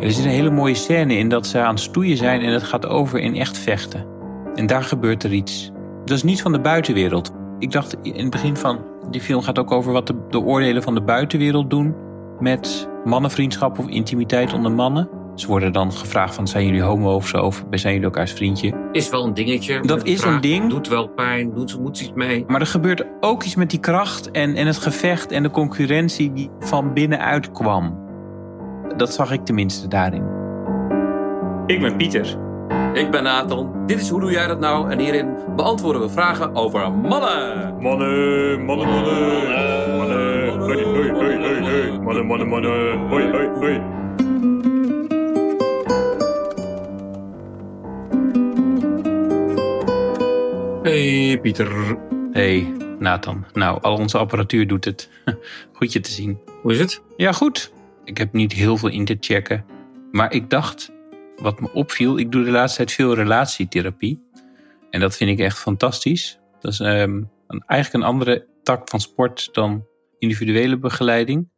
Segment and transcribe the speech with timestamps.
[0.00, 2.62] Er zit een hele mooie scène in dat ze aan het stoeien zijn en het
[2.62, 4.06] gaat over in echt vechten.
[4.54, 5.70] En daar gebeurt er iets.
[6.04, 7.32] Dat is niet van de buitenwereld.
[7.58, 8.78] Ik dacht in het begin van,
[9.10, 11.94] die film gaat ook over wat de, de oordelen van de buitenwereld doen
[12.40, 15.08] met mannenvriendschap of intimiteit onder mannen.
[15.34, 17.42] Ze worden dan gevraagd van, zijn jullie homo of zo?
[17.42, 18.88] Of zijn jullie elkaars vriendje?
[18.92, 19.80] Is wel een dingetje.
[19.80, 20.70] Dat is een ding.
[20.70, 22.44] Doet wel pijn, doet, moet iets mee.
[22.46, 26.32] Maar er gebeurt ook iets met die kracht en, en het gevecht en de concurrentie
[26.32, 28.06] die van binnenuit kwam.
[28.98, 30.22] Dat zag ik tenminste daarin.
[31.66, 32.36] Ik ben Pieter.
[32.92, 33.86] Ik ben Nathan.
[33.86, 34.90] Dit is Hoe Doe Jij Dat Nou?
[34.90, 37.76] En hierin beantwoorden we vragen over mannen.
[37.80, 39.96] Mannen, mannen, mannen.
[39.96, 42.00] Mannen, hoi, hoi, hoi, hoi, hoi.
[42.00, 42.98] Mannen, mannen, mannen.
[43.08, 43.80] Hoi, hoi, hoi.
[50.82, 51.98] Hey Pieter.
[52.32, 53.44] Hey Nathan.
[53.52, 55.10] Nou, al onze apparatuur doet het.
[55.72, 56.38] Goed je te zien.
[56.62, 57.02] Hoe is het?
[57.16, 57.72] Ja, goed.
[58.08, 59.64] Ik heb niet heel veel in te checken.
[60.10, 60.92] Maar ik dacht,
[61.36, 64.22] wat me opviel, ik doe de laatste tijd veel relatietherapie.
[64.90, 66.38] En dat vind ik echt fantastisch.
[66.60, 69.86] Dat is ehm, een, eigenlijk een andere tak van sport dan
[70.18, 71.50] individuele begeleiding.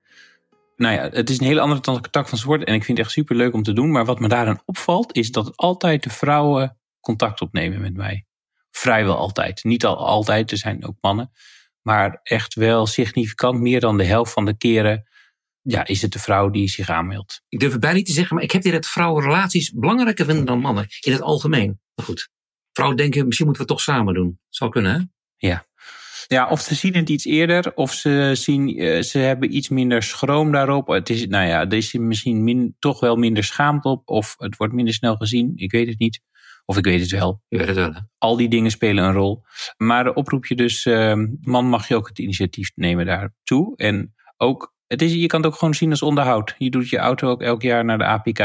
[0.77, 3.17] Nou ja, het is een hele andere tak van sport en ik vind het echt
[3.17, 3.91] super leuk om te doen.
[3.91, 8.24] Maar wat me daarin opvalt, is dat altijd de vrouwen contact opnemen met mij.
[8.70, 9.64] Vrijwel altijd.
[9.64, 11.30] Niet al altijd, er zijn ook mannen.
[11.83, 15.08] Maar echt wel significant meer dan de helft van de keren
[15.62, 17.42] ja, is het de vrouw die zich aanmeldt.
[17.48, 20.44] Ik durf het bijna niet te zeggen, maar ik heb hier dat vrouwenrelaties belangrijker vinden
[20.44, 20.86] dan mannen.
[21.00, 21.80] In het algemeen.
[21.94, 22.28] Maar goed.
[22.72, 24.39] Vrouwen denken, misschien moeten we het toch samen doen.
[24.48, 25.00] Zou kunnen, hè?
[25.48, 25.69] Ja.
[26.27, 30.02] Ja, of ze zien het iets eerder, of ze, zien, eh, ze hebben iets minder
[30.02, 30.86] schroom daarop.
[30.86, 34.56] Het is, nou ja, er is misschien min, toch wel minder schaamte op, of het
[34.56, 35.52] wordt minder snel gezien.
[35.55, 36.20] Ik weet het niet.
[36.64, 37.42] Of ik weet het wel.
[37.48, 38.00] Je weet het wel, hè?
[38.19, 39.42] Al die dingen spelen een rol.
[39.77, 43.77] Maar de oproep je dus, uh, man mag je ook het initiatief nemen daartoe.
[43.77, 46.55] En ook het is, je kan het ook gewoon zien als onderhoud.
[46.58, 48.38] Je doet je auto ook elk jaar naar de APK.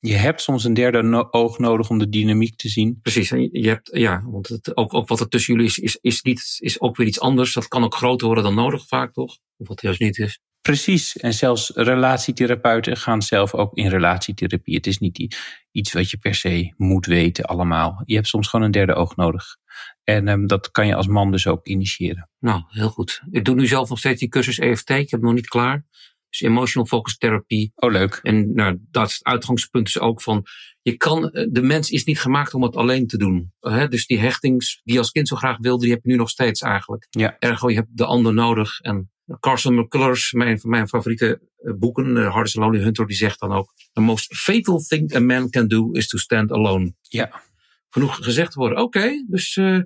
[0.00, 2.98] Je hebt soms een derde oog nodig om de dynamiek te zien.
[3.02, 3.28] Precies.
[3.28, 6.56] Je hebt, ja, want het, ook, ook wat er tussen jullie is, is, is, niet,
[6.58, 7.52] is ook weer iets anders.
[7.52, 9.38] Dat kan ook groter worden dan nodig vaak, toch?
[9.56, 10.40] Of wat juist niet is.
[10.68, 11.16] Precies.
[11.16, 14.74] En zelfs relatietherapeuten gaan zelf ook in relatietherapie.
[14.74, 15.36] Het is niet
[15.70, 18.02] iets wat je per se moet weten allemaal.
[18.04, 19.56] Je hebt soms gewoon een derde oog nodig.
[20.04, 22.30] En um, dat kan je als man dus ook initiëren.
[22.38, 23.22] Nou, heel goed.
[23.30, 24.90] Ik doe nu zelf nog steeds die cursus EFT.
[24.90, 25.86] Ik heb hem nog niet klaar.
[26.28, 27.72] Dus emotional focus therapie.
[27.74, 28.20] Oh, leuk.
[28.22, 30.46] En nou, dat het uitgangspunt is ook van,
[30.82, 33.52] je kan, eh, de mens is niet gemaakt om het alleen te doen.
[33.88, 36.30] Dus die hechtings die je als kind zo graag wilde, die heb je nu nog
[36.30, 37.06] steeds eigenlijk.
[37.10, 37.36] Ja.
[37.38, 38.80] Ergo, je hebt de ander nodig.
[38.80, 39.10] En
[39.40, 43.72] Carson McCullers, mijn, mijn favoriete eh, boeken, uh, Hardest Lonely Hunter, die zegt dan ook,
[43.92, 46.94] the most fatal thing a man can do is to stand alone.
[47.02, 47.46] Ja
[47.90, 48.78] genoeg gezegd worden.
[48.78, 49.80] Oké, dus uh,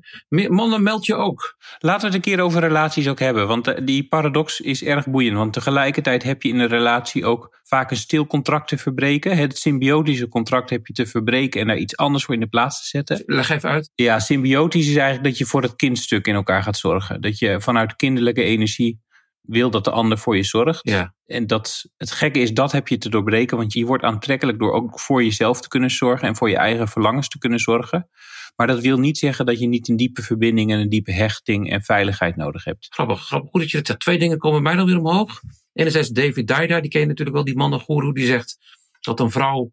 [0.49, 1.57] mannen meld je ook.
[1.79, 3.47] Laten we het een keer over relaties ook hebben.
[3.47, 5.37] Want die paradox is erg boeiend.
[5.37, 9.37] Want tegelijkertijd heb je in een relatie ook vaak een stil contract te verbreken.
[9.37, 12.81] Het symbiotische contract heb je te verbreken en daar iets anders voor in de plaats
[12.81, 13.23] te zetten.
[13.27, 13.91] Leg even uit.
[13.95, 17.21] Ja, symbiotisch is eigenlijk dat je voor het kindstuk in elkaar gaat zorgen.
[17.21, 19.01] Dat je vanuit kinderlijke energie
[19.43, 20.89] wil dat de ander voor je zorgt.
[20.89, 21.15] Ja.
[21.27, 23.57] En dat, het gekke is, dat heb je te doorbreken.
[23.57, 26.29] Want je wordt aantrekkelijk door ook voor jezelf te kunnen zorgen.
[26.29, 28.09] En voor je eigen verlangens te kunnen zorgen.
[28.57, 31.71] Maar dat wil niet zeggen dat je niet een diepe verbinding en een diepe hechting
[31.71, 32.87] en veiligheid nodig hebt.
[32.91, 33.51] Grappig, grappig.
[33.51, 34.01] Goed dat je zegt.
[34.01, 35.41] Twee dingen komen mij dan weer omhoog.
[35.73, 38.15] Enerzijds David Dida, die ken je natuurlijk wel, die mannengoeroe.
[38.15, 38.59] Die zegt
[39.01, 39.73] dat een vrouw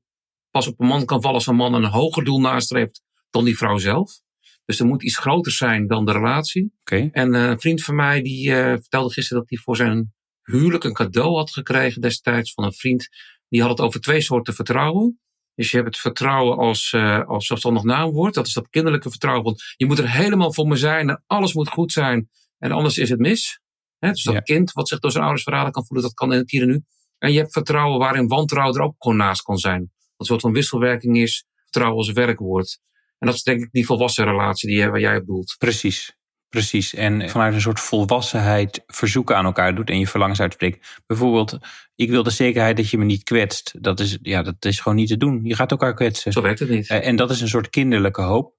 [0.51, 3.57] pas op een man kan vallen als een man een hoger doel nastreeft dan die
[3.57, 4.19] vrouw zelf.
[4.69, 6.73] Dus er moet iets groter zijn dan de relatie.
[6.79, 7.09] Okay.
[7.11, 10.83] En uh, een vriend van mij die uh, vertelde gisteren dat hij voor zijn huwelijk
[10.83, 13.07] een cadeau had gekregen destijds van een vriend.
[13.47, 15.19] Die had het over twee soorten vertrouwen.
[15.55, 18.33] Dus je hebt het vertrouwen als, uh, als zelfstandig naamwoord.
[18.33, 19.43] Dat is dat kinderlijke vertrouwen.
[19.43, 22.29] Want je moet er helemaal voor me zijn en alles moet goed zijn.
[22.57, 23.59] En anders is het mis.
[23.97, 24.39] He, dus dat ja.
[24.39, 26.67] kind wat zich door zijn ouders verraden kan voelen, dat kan in het hier en
[26.67, 26.83] nu.
[27.17, 29.79] En je hebt vertrouwen waarin wantrouwen er ook gewoon naast kan zijn.
[29.79, 31.45] Dat een soort van wisselwerking is.
[31.55, 32.79] Vertrouwen als werkwoord.
[33.19, 35.55] En dat is denk ik die volwassen relatie die waar jij bedoelt.
[35.57, 36.17] Precies.
[36.49, 36.93] Precies.
[36.93, 41.01] En vanuit een soort volwassenheid verzoeken aan elkaar doet en je verlangens uitspreekt.
[41.05, 41.57] Bijvoorbeeld,
[41.95, 43.83] ik wil de zekerheid dat je me niet kwetst.
[43.83, 45.39] Dat is, ja, dat is gewoon niet te doen.
[45.43, 46.31] Je gaat elkaar kwetsen.
[46.31, 46.89] Zo werkt het niet.
[46.89, 48.57] En dat is een soort kinderlijke hoop.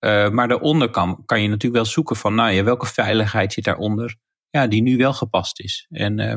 [0.00, 3.64] Uh, maar daaronder kan, kan je natuurlijk wel zoeken van, nou ja, welke veiligheid zit
[3.64, 4.16] daaronder?
[4.50, 5.86] Ja, die nu wel gepast is.
[5.90, 6.34] En uh,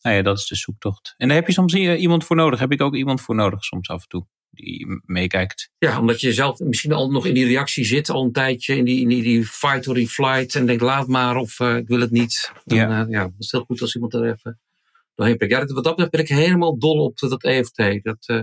[0.00, 1.14] nou ja, dat is de zoektocht.
[1.16, 2.58] En daar heb je soms iemand voor nodig.
[2.58, 5.70] Heb ik ook iemand voor nodig soms af en toe die meekijkt.
[5.78, 8.84] Ja, omdat je zelf misschien al nog in die reactie zit, al een tijdje in
[8.84, 10.54] die, in die, die fight or die flight.
[10.54, 12.52] En denkt, laat maar of uh, ik wil het niet.
[12.64, 13.04] Dan, ja.
[13.04, 14.60] Uh, ja, dat is heel goed als iemand er even
[15.14, 15.52] doorheen prikt.
[15.52, 17.76] Ja, wat dat betreft ben ik helemaal dol op dat EFT.
[18.02, 18.40] Dat uh,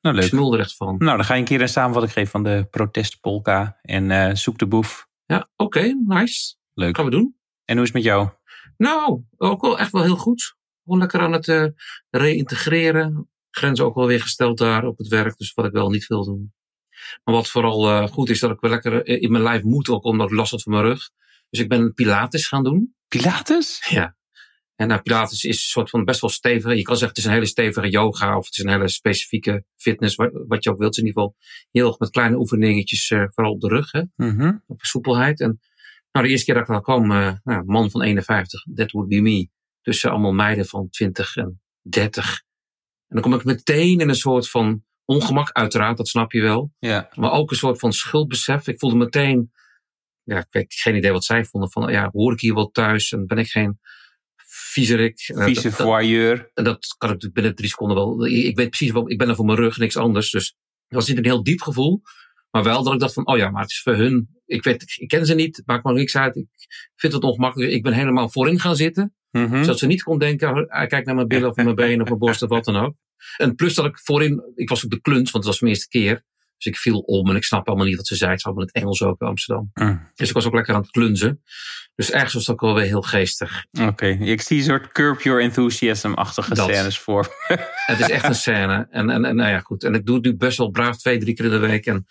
[0.00, 0.24] nou, leuk.
[0.24, 0.96] smul er echt van.
[0.98, 3.78] Nou, dan ga je een keer een samenvatting geven van de protestpolka.
[3.82, 5.08] En zoek de boef.
[5.26, 6.54] Ja, oké, okay, nice.
[6.74, 6.96] Leuk.
[6.96, 7.36] Gaan we doen.
[7.64, 8.28] En hoe is het met jou?
[8.76, 10.56] Nou, ook wel echt wel heel goed.
[10.84, 11.72] Gewoon lekker aan het
[12.10, 15.36] reïntegreren grenzen ook wel weer gesteld daar op het werk.
[15.36, 16.52] Dus wat ik wel niet wil doen.
[17.24, 20.04] Maar wat vooral eh, goed is, dat ik wel lekker in mijn lijf moet ook,
[20.04, 21.10] omdat ik last had van mijn rug.
[21.50, 22.94] Dus ik ben Pilates gaan doen.
[23.08, 23.86] Pilates?
[23.88, 24.16] Ja.
[24.76, 26.74] En nou, Pilates is een soort van best wel stevig.
[26.74, 29.64] Je kan zeggen, het is een hele stevige yoga of het is een hele specifieke
[29.76, 30.96] fitness, wat, wat je ook wilt.
[30.98, 31.36] In ieder geval
[31.70, 34.52] heel erg met kleine oefeningetjes, eh, vooral op de rug, hè, Mhm.
[34.66, 35.40] op soepelheid.
[35.40, 35.60] En
[36.12, 39.08] nou, de eerste keer dat ik daar kwam, eh, nou, man van 51, that would
[39.08, 39.48] be me.
[39.82, 42.42] Tussen allemaal meiden van 20 en 30.
[43.12, 46.72] En dan kom ik meteen in een soort van ongemak, uiteraard, dat snap je wel.
[46.78, 47.08] Ja.
[47.14, 48.66] Maar ook een soort van schuldbesef.
[48.68, 49.52] Ik voelde meteen,
[50.22, 51.70] ja, ik weet geen idee wat zij vonden.
[51.70, 53.12] Van, ja, hoor ik hier wel thuis?
[53.12, 53.78] En ben ik geen
[54.46, 55.24] viezerik?
[55.28, 56.50] En Vieze dat- dat- voyeur.
[56.54, 58.26] en dat kan ik binnen drie seconden wel.
[58.26, 60.30] Ik weet precies wel, ik ben er voor mijn rug, niks anders.
[60.30, 60.54] Dus
[60.88, 62.02] dat was niet een heel diep gevoel.
[62.50, 64.28] Maar wel dat ik dacht van, oh ja, maar het is voor hun.
[64.46, 66.36] Ik weet, ik ken ze niet, maakt me niks uit.
[66.36, 66.46] Ik
[66.96, 67.72] vind het ongemakkelijk.
[67.72, 69.14] Ik ben helemaal voorin gaan zitten.
[69.30, 69.58] Mhm.
[69.58, 72.18] Zodat ze niet kon denken, hij kijkt naar mijn billen of mijn benen of mijn
[72.18, 72.94] borst of wat dan ook.
[73.36, 75.88] En plus dat ik voorin, ik was op de kluns, want het was mijn eerste
[75.88, 76.24] keer.
[76.56, 78.30] Dus ik viel om en ik snap allemaal niet wat ze zei.
[78.30, 79.70] Het allemaal in het Engels ook in Amsterdam.
[79.74, 80.10] Mm.
[80.14, 81.42] Dus ik was ook lekker aan het klunzen.
[81.94, 83.64] Dus ergens was het ook wel weer heel geestig.
[83.80, 86.68] Oké, ik zie een soort Curb Your Enthusiasm-achtige Dat.
[86.68, 87.28] scènes voor.
[87.86, 88.86] Het is echt een scène.
[88.90, 89.84] En, en, en nou ja, goed.
[89.84, 91.86] En ik doe het nu best wel braaf twee, drie keer in de week.
[91.86, 92.06] En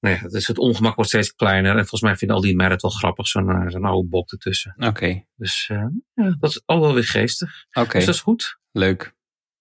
[0.00, 1.70] nou ja, dus het ongemak wordt steeds kleiner.
[1.70, 4.30] En volgens mij vinden al die meiden het wel grappig, zo'n eh, zo'n oude bok
[4.32, 4.74] ertussen.
[4.78, 5.84] Oké, Dus eh,
[6.14, 7.64] ja, dat is al wel weer geestig.
[7.72, 8.58] oké, Dus dat is goed.
[8.72, 9.14] leuk.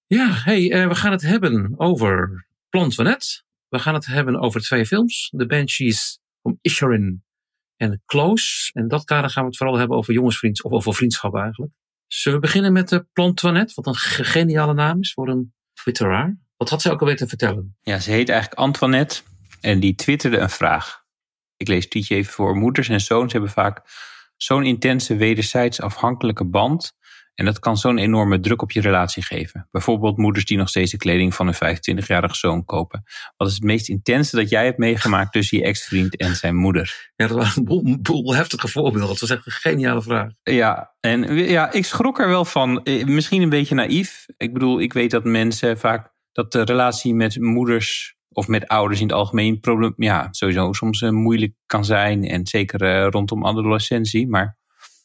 [0.09, 3.43] Ja, hey, eh, we gaan het hebben over Plant Net.
[3.67, 5.33] We gaan het hebben over twee films.
[5.37, 7.23] The Banshees van Inisherin
[7.75, 8.71] en Close.
[8.73, 11.71] En dat kader gaan we het vooral hebben over jongensvriend, of over vriendschap eigenlijk.
[12.07, 16.37] Zullen we beginnen met de Plantoinette, wat een ge- geniale naam is voor een twitteraar.
[16.57, 17.77] Wat had zij ook alweer te vertellen?
[17.81, 19.21] Ja, ze heet eigenlijk Antoinette
[19.61, 21.03] en die twitterde een vraag.
[21.57, 22.55] Ik lees het even voor.
[22.55, 23.81] Moeders en zoons hebben vaak
[24.35, 26.93] zo'n intense wederzijds afhankelijke band.
[27.39, 29.67] En dat kan zo'n enorme druk op je relatie geven.
[29.71, 33.03] Bijvoorbeeld moeders die nog steeds de kleding van een 25-jarige zoon kopen.
[33.37, 37.11] Wat is het meest intense dat jij hebt meegemaakt tussen je ex-vriend en zijn moeder?
[37.15, 39.09] Ja, dat waren een boel, heftige voorbeelden.
[39.09, 40.31] Het was echt een geniale vraag.
[40.43, 42.83] Ja, en ja, ik schrok er wel van.
[42.83, 44.25] Eh, Misschien een beetje naïef.
[44.37, 48.99] Ik bedoel, ik weet dat mensen vaak dat de relatie met moeders of met ouders
[48.99, 52.23] in het algemeen probleem, ja, sowieso soms eh, moeilijk kan zijn.
[52.23, 54.27] En zeker eh, rondom adolescentie.
[54.27, 54.58] Maar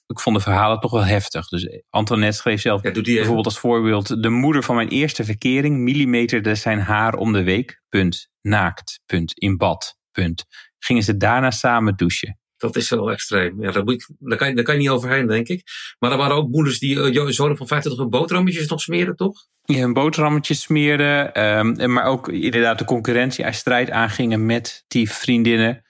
[0.06, 1.48] ik vond de verhalen toch wel heftig.
[1.48, 3.16] Dus Antoinette schreef zelf Ja, doe die even.
[3.16, 7.82] bijvoorbeeld als voorbeeld: de moeder van mijn eerste verkering millimeterde zijn haar om de week.
[7.88, 8.28] Punt.
[8.40, 9.00] Naakt.
[9.06, 9.38] Punt.
[9.38, 9.96] In bad.
[10.12, 10.44] Punt.
[10.78, 12.38] Gingen ze daarna samen douchen.
[12.56, 13.62] Dat is wel extreem.
[13.62, 15.62] Ja, daar, moet ik, daar, kan daar kan je niet overheen, denk ik.
[15.98, 19.46] Maar er waren ook moeders die uh, zonen van 25 een boterhammetjes nog smeren, toch?
[19.64, 21.34] Ja, een boterhammetje smeren.
[21.34, 25.82] ehm, maar ook inderdaad de concurrentie en strijd aangingen met die vriendinnen.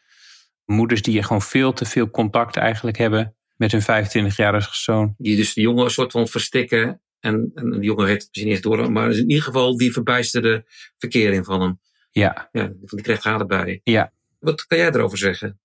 [0.64, 5.14] Moeders die gewoon veel te veel contact eigenlijk hebben met hun 25-jarige zoon.
[5.18, 7.00] Die dus de jongen een soort van verstikken.
[7.20, 8.92] En, en de jongen heeft het misschien niet eens door.
[8.92, 10.64] Maar in ieder geval die verbijsterde
[10.98, 11.80] verkering van hem.
[12.10, 13.80] Ja, Ja, die kreeg haar erbij.
[13.84, 14.12] Ja.
[14.38, 15.58] Wat kan jij erover zeggen?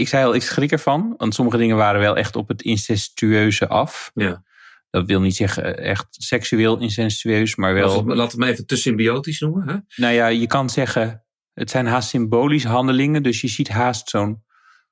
[0.00, 1.14] ik zei al, ik schrik ervan.
[1.16, 4.10] Want sommige dingen waren wel echt op het incestueuze af.
[4.14, 4.42] Ja.
[4.90, 8.04] Dat wil niet zeggen eh, echt seksueel incestueus, maar wel...
[8.06, 9.68] Laten we hem even te symbiotisch noemen.
[9.68, 10.02] Hè?
[10.02, 13.22] Nou ja, je kan zeggen, het zijn haast symbolische handelingen.
[13.22, 14.42] Dus je ziet haast zo'n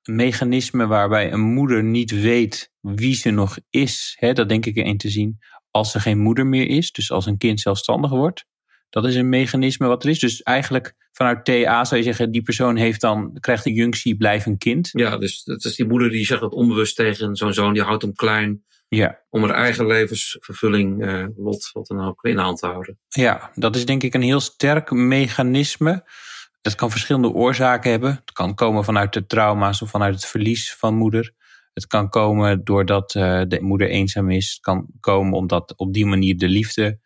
[0.09, 4.17] mechanisme waarbij een moeder niet weet wie ze nog is.
[4.19, 5.39] Hè, dat denk ik erin te zien.
[5.71, 8.45] Als ze geen moeder meer is, dus als een kind zelfstandig wordt.
[8.91, 10.19] Dat is een mechanisme wat er is.
[10.19, 14.47] Dus eigenlijk vanuit TA zou je zeggen, die persoon heeft dan, krijgt een junctie, blijft
[14.47, 14.89] een kind.
[14.93, 17.73] Ja, dus dat is die moeder die zegt dat onbewust tegen zo'n zoon.
[17.73, 22.37] Die houdt hem klein Ja, om haar eigen levensvervulling, eh, lot, wat dan ook, in
[22.37, 22.99] de hand te houden.
[23.09, 26.05] ja, dat is denk ik een heel sterk mechanisme.
[26.61, 28.11] Dat kan verschillende oorzaken hebben.
[28.11, 31.35] Het kan komen vanuit de trauma's of vanuit het verlies van moeder.
[31.73, 34.51] Het kan komen doordat eh, de moeder eenzaam is.
[34.51, 37.01] Het kan komen omdat op die manier de liefde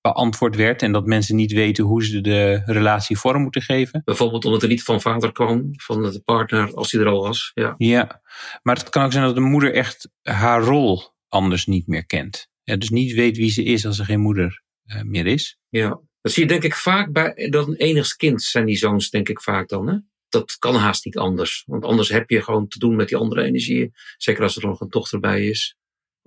[0.00, 0.82] beantwoord werd.
[0.82, 4.02] En dat mensen niet weten hoe ze de relatie vorm moeten geven.
[4.04, 7.50] Bijvoorbeeld omdat er niet van vader kwam, van de partner, als hij er al was.
[7.54, 7.74] Ja.
[7.76, 8.22] Ja,
[8.62, 12.50] maar het kan ook zijn dat de moeder echt haar rol anders niet meer kent.
[12.62, 15.58] Ja, dus niet weet wie ze is als er geen moeder eh, meer is.
[15.68, 16.00] ja.
[16.22, 19.40] Dat zie je denk ik vaak bij dat een enigskind zijn die zoons, denk ik
[19.40, 19.88] vaak dan.
[19.88, 19.96] Hè?
[20.28, 21.62] Dat kan haast niet anders.
[21.66, 23.94] Want anders heb je gewoon te doen met die andere energieën.
[24.16, 25.76] Zeker als er nog een dochter bij is.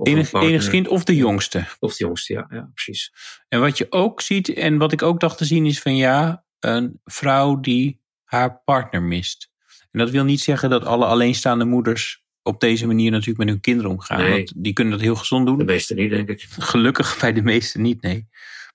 [0.04, 0.52] Enig, partner.
[0.52, 1.66] enig kind of de jongste.
[1.80, 3.12] Of de jongste, ja, ja, precies.
[3.48, 6.46] En wat je ook ziet, en wat ik ook dacht te zien, is van ja,
[6.60, 9.50] een vrouw die haar partner mist.
[9.92, 13.62] En dat wil niet zeggen dat alle alleenstaande moeders op deze manier natuurlijk met hun
[13.62, 14.22] kinderen omgaan.
[14.22, 14.32] Nee.
[14.32, 15.66] Want die kunnen dat heel gezond De doen.
[15.66, 16.46] meeste niet, denk ik.
[16.50, 18.28] Gelukkig bij de meesten niet, nee.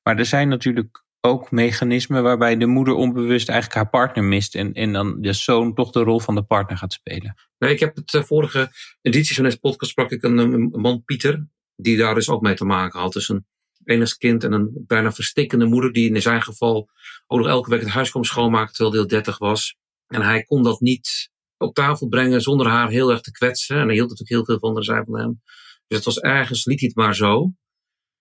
[0.02, 4.54] Maar er zijn natuurlijk ook mechanismen waarbij de moeder onbewust eigenlijk haar partner mist.
[4.54, 7.34] En, en dan de zoon toch de rol van de partner gaat spelen.
[7.58, 8.70] Nee, ik heb het eh, vorige
[9.02, 11.46] editie van deze podcast sprak ik een, man, Pieter,
[11.76, 13.12] die daar dus ook mee te maken had.
[13.12, 13.46] Dus een,
[13.84, 16.88] enigst kind en een bijna verstikkende moeder die in zijn geval
[17.26, 19.76] ook nog elke week het huis kwam schoonmaken terwijl hij al 30 was.
[20.06, 23.76] En hij kon dat niet op tafel brengen zonder haar heel erg te kwetsen.
[23.76, 25.42] En hij hield natuurlijk heel veel van de zij van hem.
[25.86, 27.52] Dus het was ergens, liet hij het maar zo.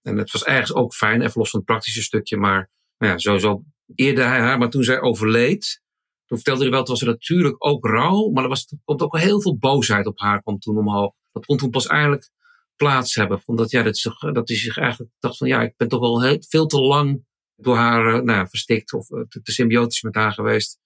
[0.01, 2.37] En het was ergens ook fijn, even los van het praktische stukje.
[2.37, 3.63] Maar nou ja, sowieso
[3.95, 4.57] eerde hij haar.
[4.57, 5.81] Maar toen zij overleed,
[6.25, 8.29] toen vertelde hij wel, het was natuurlijk ook rouw.
[8.29, 11.13] Maar er, was, komt ook heel veel boosheid op haar kwam toen omhoog.
[11.31, 12.29] Dat kon toen pas eigenlijk
[12.75, 13.41] plaats hebben.
[13.41, 15.99] Van dat, ja, dat, is dat hij zich eigenlijk dacht van, ja, ik ben toch
[15.99, 17.23] wel heel, veel te lang
[17.55, 20.79] door haar uh, nou, verstikt of uh, te, symbiotisch met haar geweest.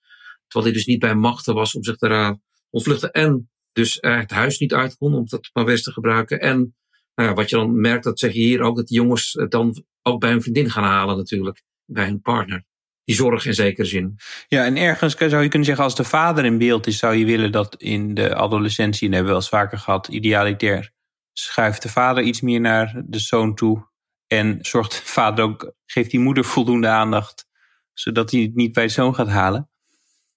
[0.48, 3.12] Terwijl hij dus niet bij machten was om zich eraan ontvluchten.
[3.12, 6.39] En dus het huis niet uit kon om dat maar best te gebruiken.
[6.39, 6.75] En
[7.15, 9.86] nou ja, wat je dan merkt, dat zeg je hier ook, dat jongens het dan
[10.01, 11.63] ook bij hun vriendin gaan halen natuurlijk.
[11.86, 12.66] Bij hun partner.
[13.04, 14.18] Die zorg in zekere zin.
[14.48, 17.25] Ja, en ergens zou je kunnen zeggen, als de vader in beeld is, zou je
[17.25, 20.92] willen dat in de adolescentie, en hebben we wel eens vaker gehad, idealitair,
[21.34, 23.88] schuift de vader iets meer naar de zoon toe.
[24.28, 27.48] En zorgt de vader ook, geeft die moeder voldoende aandacht,
[27.94, 29.70] zodat hij het niet bij de zoon gaat halen.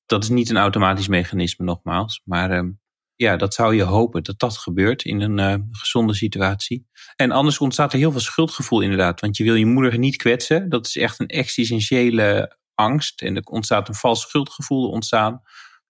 [0.07, 2.23] Dat is niet een automatisch mechanisme, nogmaals.
[2.25, 2.71] Maar uh,
[3.17, 6.87] ja, dat zou je hopen dat dat gebeurt in een uh, gezonde situatie.
[7.17, 9.21] En anders ontstaat er heel veel schuldgevoel inderdaad.
[9.21, 10.69] Want je wil je moeder niet kwetsen.
[10.69, 13.23] Dat is echt een existentiële angst.
[13.23, 15.43] En er ontstaat een vals schuldgevoel ontstaan.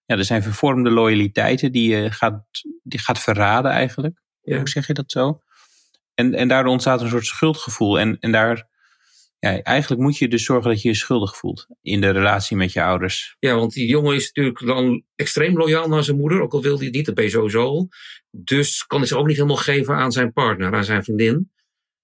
[0.05, 2.43] Ja, er zijn vervormde loyaliteiten die je gaat,
[2.83, 4.21] die gaat verraden eigenlijk.
[4.41, 4.57] Ja.
[4.57, 5.41] Hoe zeg je dat zo?
[6.13, 7.99] En, en daardoor ontstaat een soort schuldgevoel.
[7.99, 8.67] En, en daar,
[9.55, 12.73] ja, eigenlijk moet je dus zorgen dat je je schuldig voelt in de relatie met
[12.73, 13.35] je ouders.
[13.39, 16.75] Ja, want die jongen is natuurlijk dan extreem loyaal naar zijn moeder, ook al wil
[16.75, 17.87] hij het niet, dat ben je sowieso.
[18.31, 21.51] Dus kan hij zich ook niet helemaal geven aan zijn partner, aan zijn vriendin.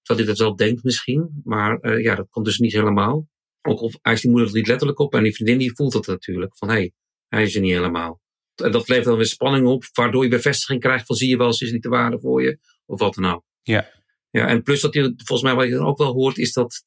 [0.02, 3.28] Dat hij dat wel denkt misschien, maar uh, ja, dat komt dus niet helemaal.
[3.62, 5.94] Ook al hij is die moeder er niet letterlijk op en die vriendin die voelt
[5.94, 6.94] dat natuurlijk, van hé, hey,
[7.28, 8.22] hij is er niet helemaal.
[8.56, 11.54] En dat levert dan weer spanning op, waardoor je bevestiging krijgt van zie je wel,
[11.54, 13.44] ze is niet te waarde voor je, of wat dan ook.
[13.62, 13.90] Ja.
[14.30, 16.84] Ja, en plus dat je, volgens mij wat je dan ook wel hoort, is dat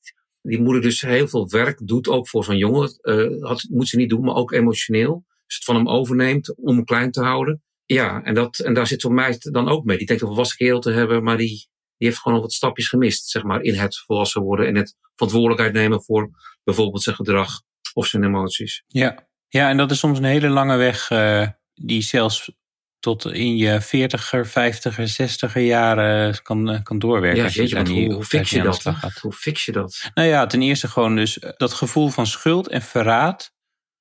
[0.46, 2.98] die moeder dus heel veel werk doet, ook voor zo'n jongen.
[3.02, 5.24] Uh, moet ze niet doen, maar ook emotioneel.
[5.46, 7.62] Dus het van hem overneemt om hem klein te houden.
[7.84, 9.98] Ja, en, dat, en daar zit zo'n meid dan ook mee.
[9.98, 12.88] Die denkt een volwassen kerel te hebben, maar die, die heeft gewoon nog wat stapjes
[12.88, 16.30] gemist, zeg maar, in het volwassen worden en het verantwoordelijkheid nemen voor
[16.64, 17.62] bijvoorbeeld zijn gedrag
[17.94, 18.82] of zijn emoties.
[18.86, 22.52] Ja, ja en dat is soms een hele lange weg uh, die zelfs
[23.06, 27.42] tot in je 40er, 50er, 60er jaren kan, kan doorwerken.
[27.42, 28.82] Ja, jeetje, wat, hoe, hoe fix je dat?
[29.20, 30.10] Hoe fix je dat?
[30.14, 33.54] Nou ja, ten eerste gewoon dus dat gevoel van schuld en verraad,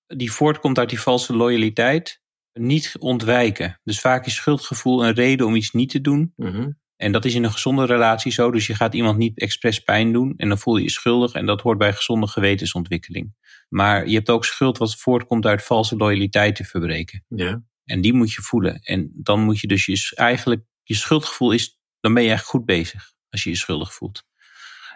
[0.08, 2.22] die voortkomt uit die valse loyaliteit,
[2.54, 3.80] niet ontwijken.
[3.84, 6.34] Dus vaak is schuldgevoel een reden om iets niet te doen.
[6.36, 6.80] Mm -hmm.
[6.96, 8.52] En dat is in een gezonde relatie zo.
[8.52, 11.34] Dus je gaat iemand niet expres pijn doen en dan voel je je schuldig.
[11.34, 13.34] En dat hoort bij gezonde gewetensontwikkeling.
[13.70, 17.24] Maar je hebt ook schuld wat voortkomt uit valse loyaliteit te verbreken.
[17.28, 17.64] Ja.
[17.86, 18.80] En die moet je voelen.
[18.82, 22.66] En dan moet je dus je, eigenlijk, je schuldgevoel is, dan ben je echt goed
[22.66, 24.24] bezig als je je schuldig voelt.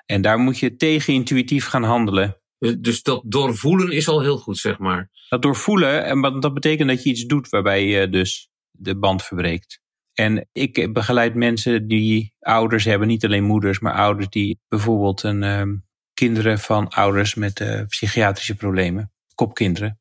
[0.05, 2.41] En daar moet je tegen intuïtief gaan handelen.
[2.79, 5.09] Dus dat doorvoelen is al heel goed, zeg maar.
[5.29, 9.81] Dat doorvoelen, en dat betekent dat je iets doet waarbij je dus de band verbreekt.
[10.13, 15.43] En ik begeleid mensen die ouders hebben, niet alleen moeders, maar ouders die bijvoorbeeld een,
[15.43, 15.87] um,
[16.19, 19.99] kinderen van ouders met uh, psychiatrische problemen, kopkinderen.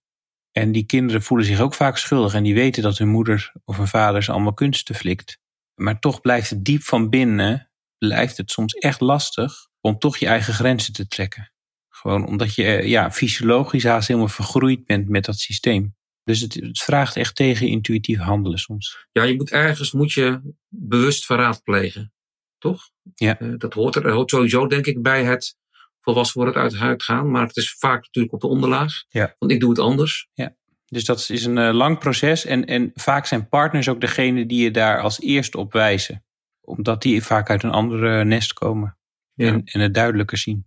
[0.58, 3.76] En die kinderen voelen zich ook vaak schuldig en die weten dat hun moeder of
[3.76, 5.38] hun vader ze allemaal kunsten flikt.
[5.74, 10.26] Maar toch blijft het diep van binnen, blijft het soms echt lastig om toch je
[10.26, 11.52] eigen grenzen te trekken.
[11.88, 15.96] Gewoon omdat je ja, fysiologisch haast helemaal vergroeid bent met dat systeem.
[16.24, 19.06] Dus het, het, vraagt echt tegen intuïtief handelen soms.
[19.12, 22.12] Ja, je moet ergens moet je bewust verraad plegen.
[22.58, 22.90] Toch?
[23.14, 23.40] Ja.
[23.40, 25.56] Uh, dat hoort er hoort sowieso denk ik bij het
[26.00, 27.30] volwassen worden uit huid gaan.
[27.30, 28.92] Maar het is vaak natuurlijk op de onderlaag.
[29.08, 29.34] Ja.
[29.38, 30.28] Want ik doe het anders.
[30.34, 30.56] Ja.
[30.86, 32.44] Dus dat is een uh, lang proces.
[32.44, 36.24] En, en vaak zijn partners ook degene die je daar als eerste op wijzen.
[36.60, 38.98] Omdat die vaak uit een andere nest komen.
[39.34, 39.46] Ja.
[39.46, 40.66] En, en het duidelijker zien.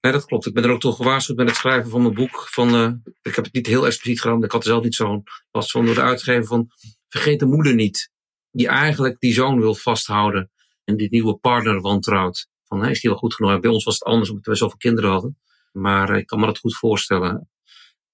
[0.00, 0.46] Nee, dat klopt.
[0.46, 2.48] Ik ben er ook toch gewaarschuwd met het schrijven van mijn boek.
[2.50, 4.44] Van, uh, ik heb het niet heel expliciet gedaan.
[4.44, 6.68] Ik had er zelf niet zo'n last van door de uitgever van...
[7.08, 8.10] Vergeet de moeder niet.
[8.50, 10.50] Die eigenlijk die zoon wil vasthouden.
[10.84, 12.48] En die nieuwe partner wantrouwt.
[12.78, 13.60] Van, is die wel goed genoeg?
[13.60, 15.38] Bij ons was het anders omdat we zoveel kinderen hadden.
[15.72, 17.50] Maar uh, ik kan me dat goed voorstellen.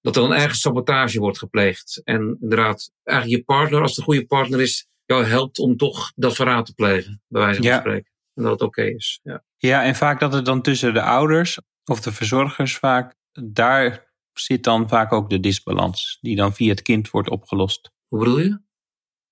[0.01, 2.01] Dat er dan ergens sabotage wordt gepleegd.
[2.03, 4.87] En inderdaad, eigenlijk je partner, als het een goede partner is...
[5.05, 7.21] jou helpt om toch dat verraad te plegen.
[7.27, 7.79] Bij wijze van Ja.
[7.79, 8.11] spreken.
[8.33, 9.19] En dat het oké is.
[9.23, 9.43] Ja.
[9.57, 14.63] Ja, en vaak dat het dan tussen de ouders of de verzorgers vaak, daar zit
[14.63, 17.91] dan vaak ook de disbalans, die dan via het kind wordt opgelost.
[18.07, 18.59] Hoe bedoel je?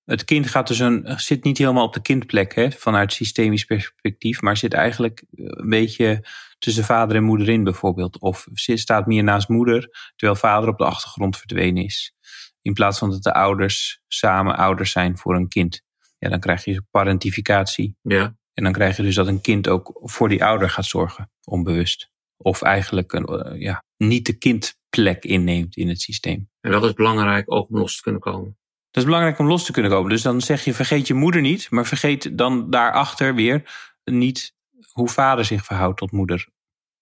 [0.08, 4.40] Het kind gaat dus een, zit niet helemaal op de kindplek hè, vanuit systemisch perspectief,
[4.40, 6.24] maar zit eigenlijk een beetje
[6.58, 8.18] tussen vader en moeder in bijvoorbeeld.
[8.18, 12.14] Of staat meer naast moeder, terwijl vader op de achtergrond verdwenen is.
[12.62, 15.82] In plaats van dat de ouders samen ouders zijn voor een kind.
[16.18, 17.96] Ja, dan krijg je parentificatie.
[18.02, 18.36] Ja.
[18.54, 22.10] En dan krijg je dus dat een kind ook voor die ouder gaat zorgen, onbewust.
[22.36, 26.50] Of eigenlijk een, eh, ja, niet de kindplek inneemt in het systeem.
[26.60, 28.58] En dat is belangrijk ook om los te kunnen komen.
[28.98, 30.10] Dat is belangrijk om los te kunnen komen.
[30.10, 33.70] Dus dan zeg je, vergeet je moeder niet, maar vergeet dan daarachter weer
[34.04, 34.54] niet
[34.92, 36.48] hoe vader zich verhoudt tot moeder.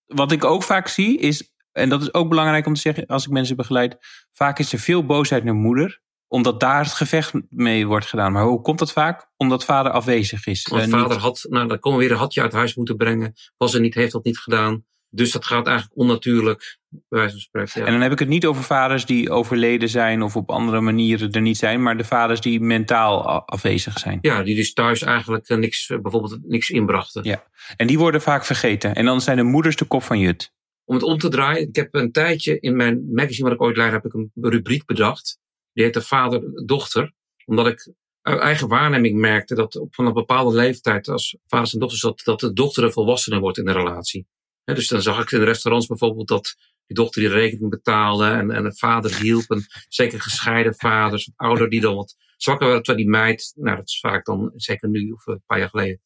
[0.06, 3.26] Wat ik ook vaak zie is, en dat is ook belangrijk om te zeggen als
[3.26, 3.96] ik mensen begeleid,
[4.32, 8.32] vaak is er veel boosheid naar moeder, omdat daar het gevecht mee wordt gedaan.
[8.32, 9.30] Maar hoe komt dat vaak?
[9.36, 10.66] Omdat vader afwezig is.
[10.66, 13.32] Want vader had, nou dan komen we weer een hatje uit huis moeten brengen.
[13.56, 14.84] Was er niet, heeft dat niet gedaan.
[15.10, 17.80] Dus dat gaat eigenlijk onnatuurlijk, bij wijze van spreken.
[17.80, 17.86] Ja.
[17.86, 21.32] En dan heb ik het niet over vaders die overleden zijn of op andere manieren
[21.32, 24.18] er niet zijn, maar de vaders die mentaal afwezig zijn.
[24.20, 27.24] ja, die dus thuis eigenlijk eh, niks, eh, bijvoorbeeld niks inbrachten.
[27.24, 27.44] Ja.
[27.76, 28.94] En die worden vaak vergeten.
[28.94, 30.54] En dan zijn de moeders de kop van Jut.
[30.84, 33.76] Om het om te draaien, ik heb een tijdje in mijn magazine wat ik ooit
[33.76, 35.38] leidde, heb ik een rubriek bedacht.
[35.72, 37.12] Die heette Vader-Dochter.
[37.44, 41.78] Omdat ik uit eigen waarneming merkte dat op van een bepaalde leeftijd, als vaders en
[41.78, 44.26] dochters, dat, dat de dochter een volwassene wordt in de relatie.
[44.74, 46.56] Dus dan zag ik in de restaurants bijvoorbeeld dat
[46.86, 49.50] die dochter die rekening betaalde en, en de vader hielp.
[49.50, 52.84] En zeker gescheiden vaders, of ouder die dan wat zwakker werd.
[52.84, 56.00] Terwijl die meid, nou dat is vaak dan, zeker nu of een paar jaar geleden,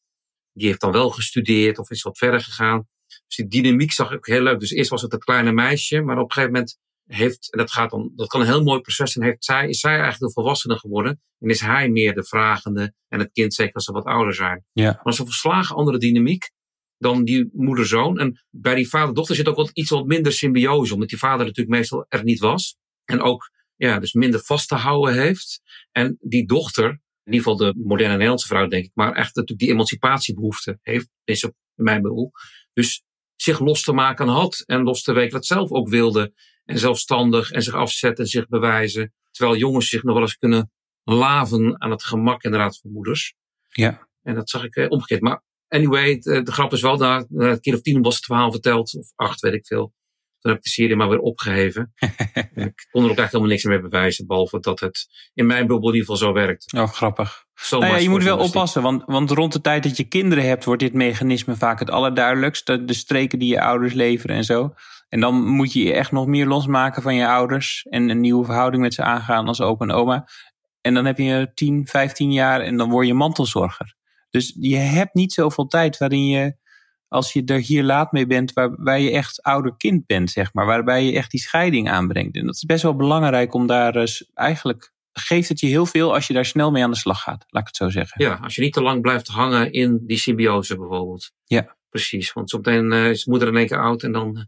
[0.53, 2.87] die heeft dan wel gestudeerd of is wat verder gegaan.
[3.27, 4.61] Dus die dynamiek zag ik ook heel leuk.
[4.61, 7.73] Dus eerst was het het kleine meisje, maar op een gegeven moment heeft, en dat
[7.73, 10.33] gaat dan, dat kan een heel mooi proces zijn, heeft zij, is zij eigenlijk de
[10.33, 11.21] volwassene geworden.
[11.39, 14.65] En is hij meer de vragende en het kind zeker als ze wat ouder zijn.
[14.73, 14.85] Ja.
[14.85, 16.51] Maar dat is een verslagen andere dynamiek
[17.01, 18.19] dan die moeder-zoon.
[18.19, 21.77] En bij die vader-dochter zit ook wat, iets wat minder symbiose, omdat die vader natuurlijk
[21.77, 22.77] meestal er niet was.
[23.05, 25.61] En ook ja, dus minder vast te houden heeft.
[25.93, 26.89] En die dochter,
[27.25, 31.09] in ieder geval de moderne Nederlandse vrouw, denk ik, maar echt natuurlijk die emancipatiebehoefte heeft,
[31.25, 32.31] is in mijn bedoel.
[32.73, 33.03] Dus
[33.37, 36.33] zich los te maken had en los te weken wat zelf ook wilde.
[36.65, 39.15] En zelfstandig en zich afzetten en zich bewijzen.
[39.31, 40.71] Terwijl jongens zich nog wel eens kunnen
[41.05, 43.35] laven aan het gemak inderdaad van moeders.
[43.69, 44.09] Ja.
[44.23, 45.21] En dat zag ik eh, omgekeerd.
[45.21, 48.25] Maar anyway, eh, de grap is wel, na, na een keer of tien was het
[48.25, 48.95] verhaal verteld.
[48.95, 49.93] Of acht, weet ik veel.
[50.41, 51.93] Toen heb ik de serie maar weer opgeheven.
[52.55, 54.27] en ik kon er ook echt helemaal niks meer bewijzen.
[54.27, 56.73] Behalve dat het in mijn bubbel in ieder geval zo werkt.
[56.73, 57.45] Oh, grappig.
[57.55, 60.45] Zo Nou ja, je moet wel oppassen, want, want rond de tijd dat je kinderen
[60.45, 62.67] hebt, wordt dit mechanisme vaak het allerduidelijkst.
[62.67, 64.75] De, de streken die je ouders leveren en zo.
[65.09, 68.45] En dan moet je je echt nog meer losmaken van je ouders en een nieuwe
[68.45, 70.29] verhouding met ze aangaan als opa en oma.
[70.81, 73.99] En dan heb je 10, 15 jaar en dan word je mantelzorger.
[74.31, 76.57] Dus je hebt niet zoveel tijd waarin je,
[77.09, 80.67] als je er hier laat mee bent, waarbij je echt ouder kind bent, zeg maar.
[80.67, 82.37] Waarbij je echt die scheiding aanbrengt.
[82.37, 86.15] En dat is best wel belangrijk om daar eens, eigenlijk geeft het je heel veel
[86.15, 88.25] als je daar snel mee aan de slag gaat, laat ik het zo zeggen.
[88.25, 91.33] Ja, als je niet te lang blijft hangen in die symbiose bijvoorbeeld.
[91.45, 91.77] Ja.
[91.89, 94.43] Precies, want zometeen eh, is moeder in één keer oud en dan eh,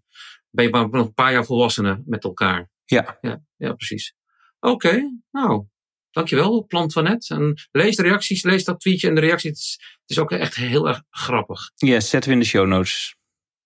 [0.50, 2.70] ben je maar nog een paar jaar volwassenen met elkaar.
[2.84, 3.18] Ja.
[3.20, 4.14] Ja, ja precies.
[4.60, 5.66] Oké, nou,
[6.12, 7.30] dankjewel, Plant van Net.
[7.30, 9.50] En lees de reacties, lees dat tweetje en de reacties.
[9.50, 11.70] Het is, het is ook echt heel erg grappig.
[11.74, 13.16] Yes, zetten we in de show notes.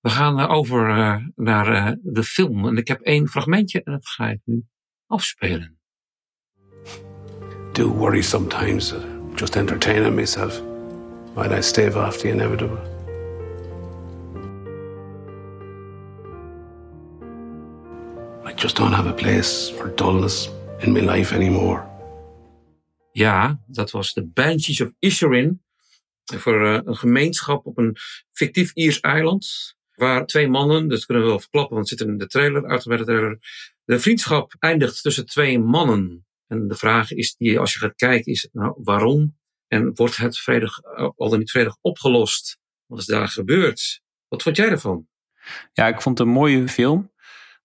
[0.00, 2.68] We gaan eh, over eh, naar eh, de film.
[2.68, 4.64] En ik heb één fragmentje en dat ga ik nu
[5.06, 5.76] afspelen.
[7.76, 8.94] do worry sometimes
[9.34, 10.62] just entertaining myself
[11.34, 12.78] while I stave off the inevitable.
[18.46, 20.48] I just don't have a place for dullness
[20.80, 21.86] in my life anymore.
[23.16, 25.62] Ja, dat was de Banshees of Inisherin.
[26.24, 27.96] Voor eh, een gemeenschap op een
[28.32, 29.74] fictief Iers eiland.
[29.94, 33.06] Waar twee mannen, dat kunnen we wel verklappen, want het zit in de trailer, uitgebreide
[33.06, 33.38] trailer.
[33.84, 36.26] De vriendschap eindigt tussen twee mannen.
[36.46, 39.36] En de vraag is, die als je gaat kijken, is nou, waarom?
[39.66, 42.58] En wordt het vredig, eh, al dan niet vredig opgelost?
[42.86, 44.00] Wat is daar gebeurd?
[44.28, 45.08] Wat vond jij ervan?
[45.72, 47.12] Ja, ik vond het een mooie film.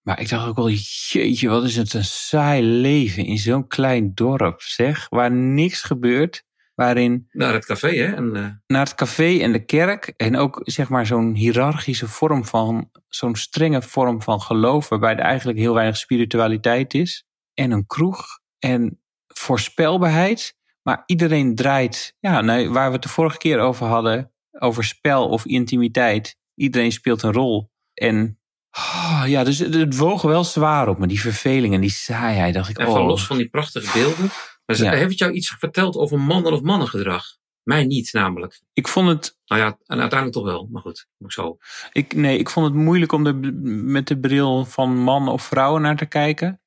[0.01, 0.69] Maar ik dacht ook wel,
[1.09, 5.09] jeetje, wat is het een saai leven in zo'n klein dorp, zeg.
[5.09, 6.43] Waar niks gebeurt.
[6.75, 8.15] Waarin Naar het café, hè?
[8.15, 12.45] En, eh, naar het café en de kerk en ook zeg maar zo'n hiërarchische vorm
[12.45, 17.25] van, zo'n strenge vorm van geloof, waarbij er eigenlijk heel weinig spiritualiteit is.
[17.53, 20.55] En een kroeg en voorspelbaarheid.
[20.81, 25.29] Maar iedereen draait, ja, nee, waar we het de vorige keer over hadden, over spel
[25.29, 26.37] of intimiteit.
[26.55, 27.71] Iedereen speelt een rol.
[27.93, 28.40] En
[28.77, 32.53] oh, ja, dus het, woog wel zwaar op me, die verveling en die saaiheid.
[32.53, 34.29] Dacht ik, even oh, los van die prachtige beelden.
[34.65, 34.91] Maar ze- Ja.
[34.91, 37.23] Heeft het jou iets verteld over mannen of mannengedrag?
[37.63, 38.61] Mij niet, namelijk.
[38.73, 40.67] ik vond het Nou ja, en uiteindelijk toch wel.
[40.71, 41.57] Maar goed, ik zo.
[41.91, 45.77] Ik, nee, ik vond het moeilijk om er met de bril van man of vrouw
[45.77, 46.61] naar te kijken.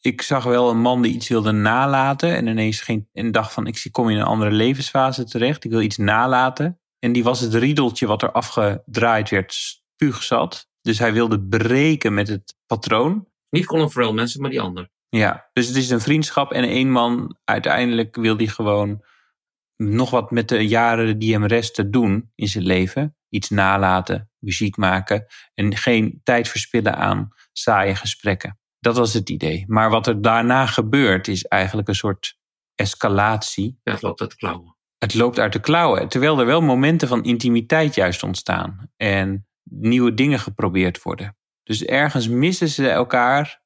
[0.00, 3.66] Ik zag wel een man die iets wilde nalaten en ineens geen, en dacht van
[3.66, 5.64] ik zie- kom in een andere levensfase terecht.
[5.64, 6.80] Ik wil iets nalaten.
[6.98, 10.68] En die was het riedeltje wat er afgedraaid werd spuugzat.
[10.86, 13.28] Dus hij wilde breken met het patroon.
[13.50, 14.90] Niet Colin Farrell mensen, maar die ander.
[15.08, 19.04] Ja, dus het is een vriendschap en één man uiteindelijk wil die gewoon
[19.76, 23.16] nog wat met de jaren die hem resten doen in zijn leven.
[23.28, 28.58] Iets nalaten, muziek maken en geen tijd verspillen aan saaie gesprekken.
[28.78, 29.64] Dat was het idee.
[29.66, 32.38] Maar wat er daarna gebeurt is eigenlijk een soort
[32.74, 33.78] escalatie.
[33.82, 34.76] Ja, het loopt uit de klauwen.
[34.98, 40.14] Het loopt uit de klauwen, terwijl er wel momenten van intimiteit juist ontstaan en nieuwe
[40.14, 41.36] dingen geprobeerd worden.
[41.62, 43.64] Dus ergens missen ze elkaar.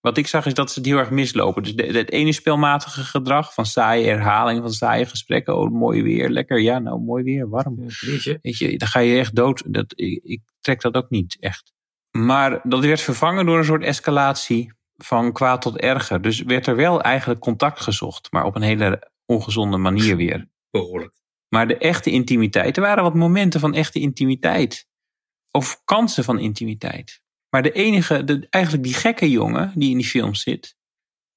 [0.00, 1.62] Wat ik zag is dat ze het heel erg mislopen.
[1.62, 5.58] Dus het ene spelmatige gedrag van saaie herhaling van saaie gesprekken.
[5.58, 6.60] Oh, mooi weer, lekker.
[6.60, 7.76] Ja, nou, mooi weer, warm.
[8.42, 9.72] Weet je, dan ga je echt dood.
[9.72, 11.72] Dat, ik, ik trek dat ook niet echt.
[12.10, 16.22] Maar dat werd vervangen door een soort escalatie van kwaad tot erger.
[16.22, 20.48] Dus werd er wel eigenlijk contact gezocht, maar op een hele ongezonde manier weer.
[20.70, 21.20] Behoorlijk.
[21.48, 24.86] Maar de echte intimiteit, er waren wat momenten van echte intimiteit.
[25.58, 27.20] Of kansen van intimiteit.
[27.48, 30.76] Maar de enige, de, eigenlijk die gekke jongen die in die film zit,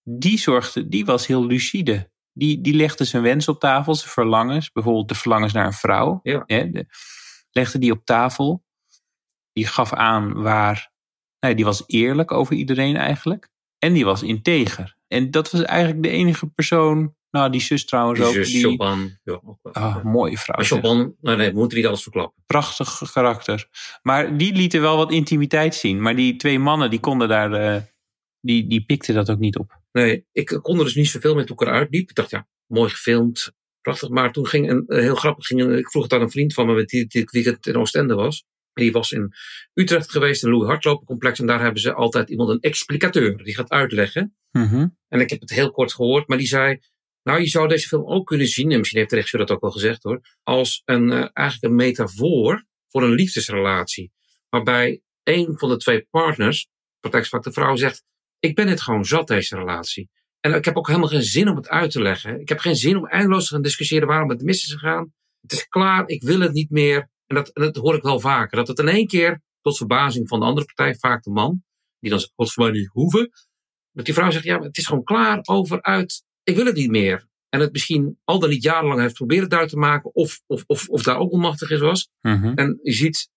[0.03, 2.11] die zorgde, die was heel lucide.
[2.33, 4.71] Die, die legde zijn wens op tafel, zijn verlangens.
[4.71, 6.19] Bijvoorbeeld de verlangens naar een vrouw.
[6.23, 6.43] Ja.
[6.45, 6.85] Hè, de-
[7.51, 8.63] legde die op tafel.
[9.53, 10.91] Die gaf aan waar,
[11.39, 13.49] nee, die was eerlijk over iedereen eigenlijk.
[13.77, 14.97] En die was integer.
[15.07, 18.33] En dat was eigenlijk de enige persoon, nou die zus trouwens Die ook.
[18.33, 19.19] zus die, Chopin.
[19.23, 19.73] Ja, ook wel.
[19.73, 20.55] Ah, mooie vrouw.
[20.55, 20.65] maar.
[20.65, 22.43] Chopin, nee, nee, we moeten niet alles verklappen.
[22.45, 23.67] Prachtig karakter.
[24.01, 26.01] Maar die lieten wel wat intimiteit zien.
[26.01, 27.81] Maar die twee mannen, die konden daar, eh,
[28.41, 29.79] die, die pikten dat ook niet op.
[29.91, 32.09] Nee, ik kon er dus niet zoveel met elkaar uitdiep.
[32.09, 34.09] Ik dacht, ja, mooi gefilmd, prachtig.
[34.09, 36.53] Maar toen ging een, eh, heel grappig, ging een, ik vroeg het aan een vriend
[36.53, 38.45] van me met die, weekend in Oostende was.
[38.73, 39.33] Die was in
[39.73, 41.39] Utrecht geweest, in Louis Hardlopencomplex.
[41.39, 44.35] En daar hebben ze altijd iemand, een explicateur, die gaat uitleggen.
[44.51, 44.87] Mhm.
[45.07, 46.79] En ik heb het heel kort gehoord, maar die zei...
[47.25, 49.71] Nou, je zou deze film ook kunnen zien, en misschien heeft regisseur dat ook wel
[49.71, 54.11] gezegd hoor, als een, eh, eigenlijk een metafoor voor een liefdesrelatie.
[54.49, 56.67] Waarbij een van de twee partners,
[56.99, 58.03] protectievaak de vrouw, zegt:
[58.39, 60.09] Ik ben het gewoon zat, deze relatie.
[60.39, 62.39] En ik heb ook helemaal geen zin om het uit te leggen.
[62.39, 65.13] Ik heb geen zin om eindeloos te gaan discussiëren waarom het mis is gegaan.
[65.41, 67.09] Het is klaar, ik wil het niet meer.
[67.25, 68.57] En dat, dat hoor ik wel vaker.
[68.57, 71.63] Dat het in één keer, tot verbazing van de andere partij, vaak de man,
[71.99, 73.29] die dan zegt: mij niet hoeven.
[73.91, 76.23] Dat die vrouw zegt: Ja, maar het is gewoon klaar over uit.
[76.45, 77.27] Ik wil het niet meer.
[77.49, 80.13] En het misschien al dan niet jarenlang heeft proberen duidelijk te maken.
[80.13, 82.09] Of, of, of, of daar ook onmachtig is was.
[82.21, 82.53] Mhm.
[82.55, 83.29] En je ziet,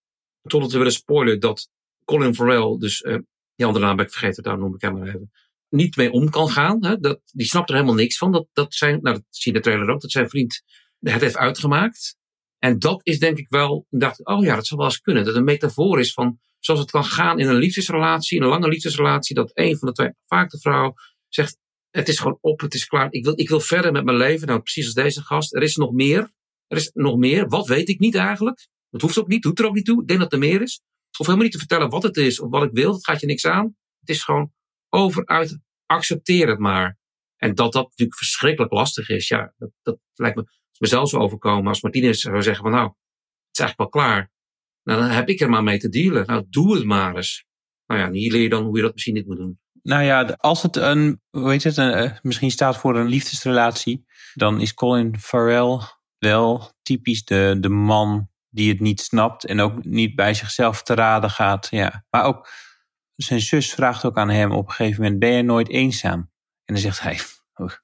[0.42, 1.68] totdat we willen spoilen, dat
[2.04, 3.18] Colin Farrell, dus eh
[3.58, 5.30] die andere naam ben ik vergeten, daar noem ik hem maar even,
[5.68, 6.84] niet mee om kan gaan.
[6.84, 6.98] Hè?
[6.98, 8.32] Dat, die snapt er helemaal niks van.
[8.32, 10.62] Dat, dat zijn, nou, dat zie je in de trailer ook, dat zijn vriend
[11.00, 12.16] het heeft uitgemaakt.
[12.58, 15.24] En dat is denk ik wel, ik dacht, oh ja, dat zou wel eens kunnen.
[15.24, 18.48] Dat het een metafoor is van, zoals het kan gaan in een liefdesrelatie, in een
[18.48, 20.94] lange liefdesrelatie, dat een van de twee, vaak de vrouw,
[21.28, 21.58] zegt,
[21.98, 23.12] het is gewoon op, het is klaar.
[23.12, 24.46] Ik wil, ik wil verder met mijn leven.
[24.46, 25.54] Nou, precies als deze gast.
[25.54, 26.30] Er is nog meer.
[26.66, 27.48] Er is nog meer.
[27.48, 28.68] Wat weet ik niet eigenlijk?
[28.90, 30.00] Dat hoeft ook niet, doet er ook niet toe.
[30.00, 30.80] Ik denk dat er meer is.
[31.18, 32.92] Of helemaal niet te vertellen wat het is of wat ik wil.
[32.92, 33.76] Dat gaat je niks aan.
[34.00, 34.52] Het is gewoon
[34.88, 35.58] overuit.
[35.86, 36.98] Accepteer het maar.
[37.36, 39.28] En dat dat natuurlijk verschrikkelijk lastig is.
[39.28, 40.44] Ja, dat, dat lijkt me
[40.78, 41.66] mezelf zo overkomen.
[41.66, 42.96] Als Martinez zou zeggen van nou, het
[43.52, 44.30] is eigenlijk wel klaar.
[44.82, 46.26] Nou, dan heb ik er maar mee te dealen.
[46.26, 47.46] Nou, doe het maar eens.
[47.86, 49.60] Nou ja, hier leer je dan hoe je dat misschien niet moet doen.
[49.88, 54.04] Nou ja, als het een, hoe heet het, een, eh, misschien staat voor een liefdesrelatie,
[54.34, 55.78] dan is Colin Farrell
[56.18, 60.94] wel typisch de, de man die het niet snapt en ook niet bij zichzelf te
[60.94, 61.68] raden gaat.
[61.70, 62.04] Ja.
[62.10, 62.48] Maar ook
[63.14, 66.30] zijn zus vraagt ook aan hem op een gegeven moment, ben je nooit eenzaam?
[66.64, 67.18] En dan zegt hij,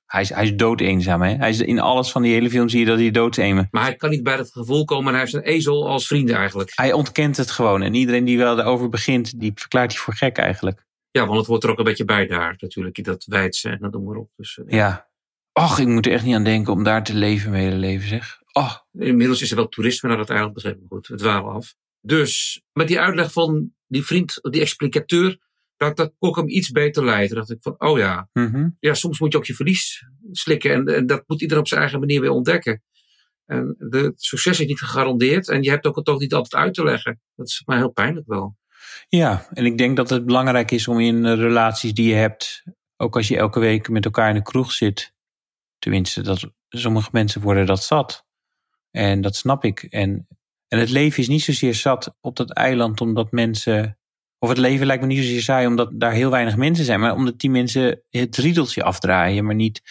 [0.07, 1.23] hij is, hij is dood eenzaam.
[1.23, 1.35] Hè?
[1.35, 3.83] Hij is, in alles van die hele film zie je dat hij dood eenzaam Maar
[3.83, 6.73] hij kan niet bij dat gevoel komen en hij heeft zijn ezel als vrienden eigenlijk.
[6.75, 7.83] Hij ontkent het gewoon.
[7.83, 10.85] En iedereen die wel erover begint, die verklaart hij voor gek eigenlijk.
[11.16, 13.05] Ja, want het hoort er ook een beetje bij daar natuurlijk.
[13.05, 14.31] Dat wijdse en dat noem maar op.
[14.37, 15.09] Dus, eh, Ja.
[15.53, 18.09] Och, ik moet er echt niet aan denken om daar te leven, mijn hele leven
[18.09, 18.40] zeg.
[18.53, 20.81] Oh, Inmiddels is er wel toerisme naar dat eiland begrepen.
[20.81, 21.74] Maar goed, het waren af.
[22.00, 25.38] Dus met die uitleg van die vriend, die explicateur,
[25.77, 27.37] dat, dat kon ik hem iets beter leiden.
[27.37, 28.68] Dat ik van, oh ja, mhm.
[28.81, 30.72] ja, soms moet je ook je verlies slikken.
[30.72, 32.83] En, en dat moet iedereen op zijn eigen manier weer ontdekken.
[33.46, 35.48] En de, het succes is niet gegarandeerd.
[35.48, 37.20] En je hebt ook het ook niet altijd uit te leggen.
[37.35, 38.57] Dat is maar heel pijnlijk wel.
[39.09, 42.62] Ja, en ik denk dat het belangrijk is om in eh, relaties die je hebt,
[42.96, 45.14] ook als je elke week met elkaar in de kroeg zit,
[45.78, 48.26] tenminste, dat sommige mensen worden dat zat.
[48.90, 49.83] En dat snap ik.
[49.83, 50.26] En,
[50.68, 53.98] en het leven is niet zozeer zat op dat eiland omdat mensen,
[54.38, 57.14] of het leven lijkt me niet zozeer saai omdat daar heel weinig mensen zijn, maar
[57.14, 59.83] omdat die mensen het riedeltje afdraaien, maar niet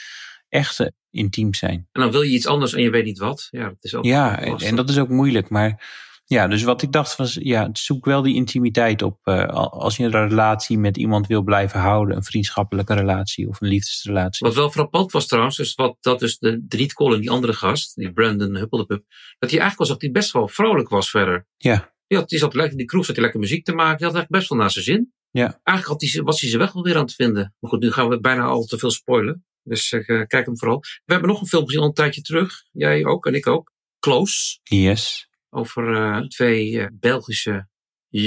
[0.49, 1.87] echt eh, intiem zijn.
[1.91, 3.47] En dan wil je iets anders en je weet niet wat.
[3.51, 5.49] Ja, dat is ook Ja, en, dat is ook moeilijk.
[5.49, 5.83] Maar
[6.25, 9.19] ja, dus wat ik dacht was, ja, zoek wel die intimiteit op.
[9.23, 13.61] eh, al- als je een relatie met iemand wil blijven houden, een vriendschappelijke relatie of
[13.61, 14.47] een liefdesrelatie.
[14.47, 17.95] Wat wel frappant was trouwens, is wat, dat is de, niet Colin, die andere gast,
[17.95, 19.03] die Brandon Huppeldepup,
[19.39, 21.47] dat hij eigenlijk was dat hij best wel vrolijk was verder.
[21.57, 23.97] Ja, Die, had, die zat lekker in die kroeg, zat hij lekker muziek te maken,
[23.97, 25.13] die had eigenlijk best wel naar zijn zin.
[25.31, 25.59] Ja.
[25.63, 27.55] Eigenlijk had hij, was hij zijn weg wel weer aan het vinden.
[27.59, 29.45] Maar goed, nu gaan we bijna al te veel spoilen.
[29.63, 30.79] Dus eh, kijk hem vooral.
[30.79, 32.53] We hebben nog een film gezien al een tijdje terug.
[32.71, 33.71] Jij ook en ik ook.
[33.99, 34.59] Close.
[34.63, 35.27] Yes.
[35.53, 37.67] Over eh, twee eh, Belgische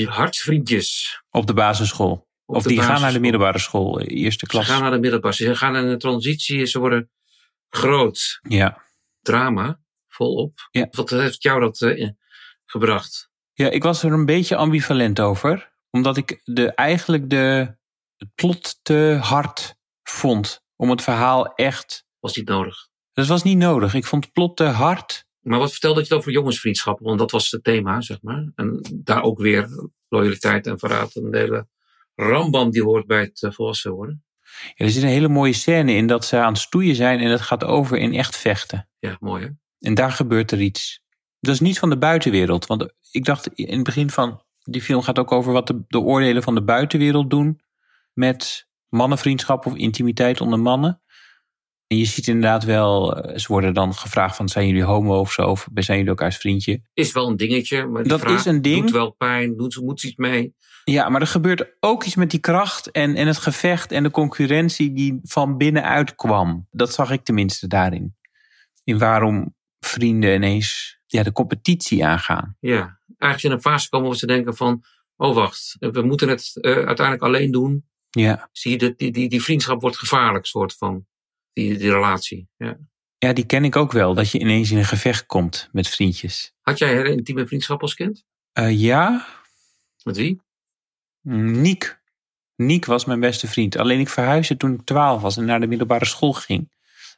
[0.04, 1.20] hartsvriendjes.
[1.30, 2.28] Op de basisschool.
[2.44, 4.66] op of de die gaan naar de middelbare school, eh, eerste Ze klas.
[4.66, 5.34] gaan naar de middelbare.
[5.34, 6.66] Ze gaan in een transitie.
[6.66, 7.10] Ze worden
[7.68, 8.38] groot.
[8.48, 8.82] Ja.
[9.20, 9.80] Drama.
[10.08, 10.68] Volop.
[10.70, 10.86] Ja.
[10.90, 11.96] Wat heeft jou dat
[12.64, 13.30] gebracht?
[13.52, 15.72] ja, ik was er een beetje ambivalent over.
[15.90, 17.76] Omdat ik de, eigenlijk de,
[18.16, 20.62] het plot te hard vond.
[20.76, 22.04] Om het verhaal echt...
[22.20, 22.88] Was niet nodig.
[23.12, 23.94] Dat was niet nodig.
[23.94, 25.25] Ik vond het plot te hard.
[25.46, 27.04] Maar wat vertelde je het over jongensvriendschappen?
[27.04, 28.52] Want dat was het thema, zeg maar.
[28.54, 29.68] En daar ook weer
[30.08, 31.14] loyaliteit en verraad.
[31.14, 31.66] Een hele
[32.14, 34.24] rambam die hoort bij het eh, volwassen worden.
[34.74, 37.30] Ja, er zit een hele mooie scène in dat ze aan het stoeien zijn en
[37.30, 38.88] het gaat over in echt vechten.
[38.98, 39.48] Ja, mooi hè?
[39.78, 41.00] En daar gebeurt er iets.
[41.40, 42.66] Dat is niet van de buitenwereld.
[42.66, 46.00] Want ik dacht in het begin van die film gaat ook over wat de, de
[46.00, 47.60] oordelen van de buitenwereld doen
[48.12, 51.00] met mannenvriendschap of intimiteit onder mannen.
[51.86, 55.32] En je ziet inderdaad wel, eh, ze worden dan gevraagd van zijn jullie homo of
[55.32, 56.80] zo, of zijn jullie elkaars vriendje?
[56.94, 58.80] Is wel een dingetje, maar die Dat vraag is een ding.
[58.80, 59.56] doet wel pijn.
[59.56, 60.54] Doet, moet iets mee?
[60.84, 64.10] Ja, maar er gebeurt ook iets met die kracht en, en het gevecht en de
[64.10, 66.66] concurrentie die van binnenuit kwam.
[66.70, 68.16] Dat zag ik tenminste daarin.
[68.84, 72.56] In waarom vrienden ineens ja, de competitie aangaan.
[72.60, 74.84] Ja, eigenlijk in een fase komen waar ze denken van...
[75.16, 77.84] Oh wacht, we moeten het eh, uiteindelijk alleen doen.
[78.10, 78.48] Ja.
[78.52, 81.06] Zie je, die, die, die vriendschap wordt gevaarlijk, soort van.
[81.56, 82.48] Die, die relatie.
[82.56, 82.78] Ja.
[83.18, 84.14] ja, die ken ik ook wel.
[84.14, 86.54] Dat je ineens in een gevecht komt met vriendjes.
[86.60, 88.24] Had jij hele intieme vriendschap als kind?
[88.52, 89.26] Eh, ja,
[90.02, 90.40] Met wie?
[91.20, 92.00] Mm, Niek.
[92.56, 93.76] Niek was mijn beste vriend.
[93.76, 96.72] Alleen ik verhuisde toen ik 12 was en naar de middelbare school ging.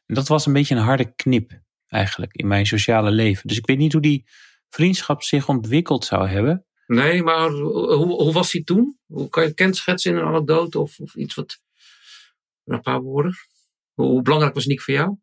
[0.07, 3.49] En dat was een beetje een harde knip eigenlijk in mijn sociale leven.
[3.49, 4.25] Dus ik weet niet hoe die
[4.69, 6.67] vriendschap zich ontwikkeld zou hebben.
[6.87, 8.99] Nee, maar hoe, hoe was hij toen?
[9.07, 11.59] Hoe kan je het kenschetsen in een anekdote of, of iets wat...
[12.65, 13.35] Een paar woorden.
[14.05, 15.17] Hoe, belangrijk was Nick voor jou?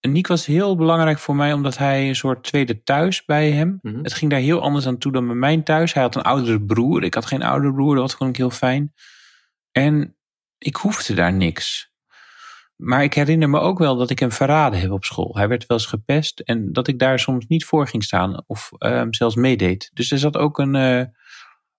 [0.00, 3.78] En Niek was heel belangrijk voor mij omdat hij een soort tweede thuis bij hem.
[3.82, 4.02] Mhm.
[4.02, 5.92] Het ging daar heel anders aan toe dan bij mijn thuis.
[5.94, 7.04] Hij had een oudere broer.
[7.04, 7.94] Ik had geen oudere broer.
[7.94, 8.94] Dat vond ik heel fijn.
[9.72, 10.16] En
[10.58, 11.92] ik hoefde daar niks.
[12.76, 15.36] Maar ik herinner me ook wel dat ik hem verraden heb op school.
[15.36, 18.70] Hij werd wel eens gepest en dat ik daar soms niet voor ging staan of
[18.78, 19.90] ehm, zelfs meedeed.
[19.94, 21.12] Dus er zat ook een, er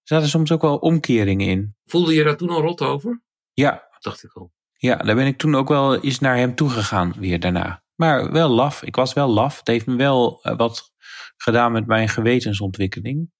[0.03, 1.75] zaten soms ook wel omkeringen in.
[1.85, 3.21] Voelde je daar toen al rot over?
[3.53, 4.51] Ja, Dacht ik al.
[4.81, 7.83] Ja, daar ben ik toen ook wel eens naar hem toegegaan weer daarna.
[7.95, 8.83] Maar wel laf.
[8.83, 9.57] Ik was wel laf.
[9.57, 10.93] Het heeft me wel eh, wat
[11.37, 13.31] gedaan met mijn gewetensontwikkeling.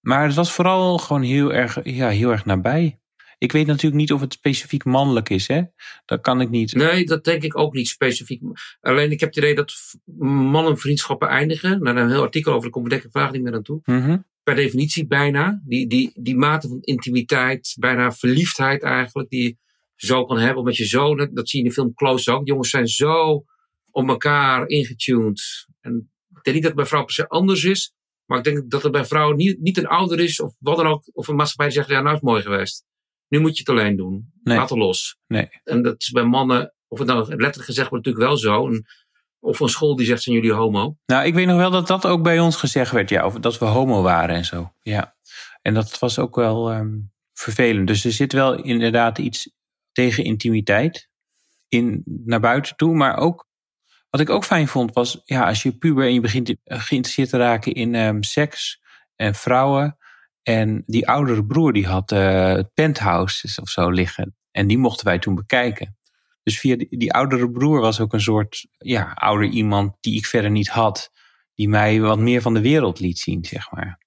[0.00, 2.98] Maar het was vooral gewoon heel erg, ja, heel erg nabij.
[3.38, 5.62] Ik weet natuurlijk niet of het specifiek mannelijk is, hè?
[6.04, 6.74] Dat kan ik niet.
[6.74, 8.42] Nee, dat denk ik ook niet specifiek.
[8.80, 9.74] Alleen ik heb het idee dat
[10.26, 11.82] mannenvriendschappen eindigen.
[11.82, 13.80] Nou, een heel artikel over, daar kom ik denk ik vraag niet meer aan toe.
[13.84, 14.18] Mhm.
[14.42, 15.60] Per definitie bijna.
[15.64, 19.58] Die, die, die mate van intimiteit, bijna verliefdheid eigenlijk, die
[19.94, 20.58] zo kan hebben.
[20.58, 22.46] Omdat je zo, dat, dat zie je in de film Close ook.
[22.46, 23.44] Jongens zijn zo
[23.90, 25.66] op elkaar ingetuned.
[25.80, 27.92] En ik denk niet dat het bij vrouwen per se anders is.
[28.26, 30.86] Maar ik denk dat het bij vrouwen niet, niet een ouder is of wat dan
[30.86, 31.10] ook.
[31.12, 32.84] Of een maatschappij die zegt, ja nou is het mooi geweest.
[33.28, 34.32] Nu moet je het alleen doen.
[34.42, 34.56] Nee.
[34.56, 35.16] Laat het los.
[35.26, 35.48] Nee.
[35.64, 38.68] En dat is bij mannen, of het nou letterlijk gezegd wordt, natuurlijk wel zo.
[38.68, 38.84] En,
[39.40, 40.96] of een school die zegt, zijn jullie homo?
[41.06, 43.58] Nou, ik weet nog wel dat dat ook bij ons gezegd werd, ja, of dat
[43.58, 44.72] we homo waren en zo.
[44.82, 45.16] Ja.
[45.62, 46.92] En dat was ook wel ehm,
[47.32, 47.86] vervelend.
[47.86, 49.50] Dus er zit wel inderdaad iets
[49.94, 51.08] tegen intimiteit
[51.68, 52.94] in, naar buiten toe.
[52.94, 53.48] Maar ook,
[54.10, 57.28] wat ik ook fijn vond, was ja, als je puber en je begint eh, geïnteresseerd
[57.28, 58.80] te raken in ehm, seks
[59.16, 59.98] en vrouwen.
[60.42, 64.36] En die oudere broer die had eh, het penthouse of zo liggen.
[64.50, 65.96] En die mochten wij toen bekijken.
[66.42, 70.26] Dus via die, die oudere broer was ook een soort ja, ouder iemand die ik
[70.26, 71.12] verder niet had.
[71.54, 73.98] Die mij wat meer van de wereld liet zien, zeg maar.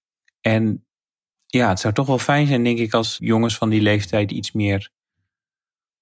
[0.41, 0.86] En
[1.45, 4.52] ja, het zou toch wel fijn zijn, denk ik, als jongens van die leeftijd iets
[4.52, 4.91] meer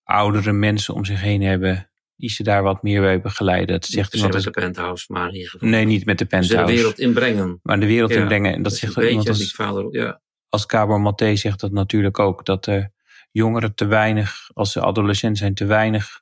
[0.06, 1.90] oudere mensen om zich heen hebben.
[2.18, 3.68] Die ze daar wat meer bij begeleiden.
[3.68, 4.46] Dat zegt Dus iemand.
[4.46, 5.70] met de penthouse, maar in ieder geval.
[5.70, 6.74] Nee, niet met de Ze de penthouse.
[6.76, 7.60] wereld inbrengen.
[7.64, 8.20] Maar de wereld Ja.
[8.20, 8.54] inbrengen.
[8.54, 10.22] En dat zegt een iemand als, die vader, ja.
[10.50, 12.46] als Cabor Maté zegt dat natuurlijk ook.
[12.46, 12.90] Dat de
[13.32, 16.22] jongeren te weinig, als ze adolescent zijn, te weinig,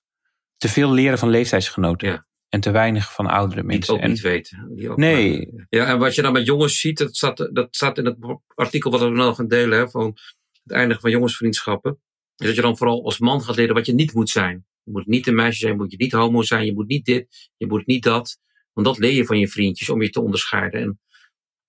[0.58, 2.08] te veel leren van leeftijdsgenoten.
[2.08, 2.26] Ja.
[2.50, 3.93] En te weinig van oudere Die mensen.
[3.93, 4.72] ook En niet weten.
[4.76, 5.50] Die ook Nee.
[5.52, 8.17] maar- ja, en wat je dan met jongens ziet, dat staat, dat staat in het
[8.56, 10.17] artikel wat we nog gaan delen, hè, van
[10.63, 12.00] het eindigen van jongensvriendschappen.
[12.36, 14.65] Is dat je dan vooral als man gaat leren wat je niet moet zijn.
[14.84, 17.06] Je moet niet een meisje zijn, je moet je niet homo zijn, je moet niet
[17.06, 18.39] dit, je moet niet dat.
[18.74, 20.82] Want dat leer je van je vriendjes om je te onderscheiden.
[20.82, 21.00] En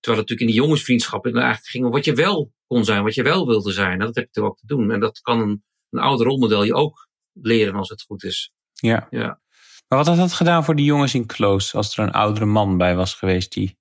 [0.01, 3.03] terwijl het natuurlijk in die jongensvriendschappen het eigenlijk ging om wat je wel kon zijn,
[3.03, 3.93] wat je wel wilde zijn.
[3.93, 4.91] En dat heb je toch ook te doen.
[4.91, 8.53] En dat kan een, een oude rolmodel je ook leren als het goed is.
[8.73, 9.07] ja.
[9.11, 9.43] Ja.
[9.89, 12.79] Maar wat had dat gedaan voor die jongens in Close als er een oudere man
[12.79, 13.79] bij was geweest die.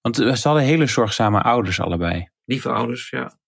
[0.00, 2.28] Want ze hadden hele zorgzame ouders allebei.
[2.44, 3.38] Lieve ouders, ja.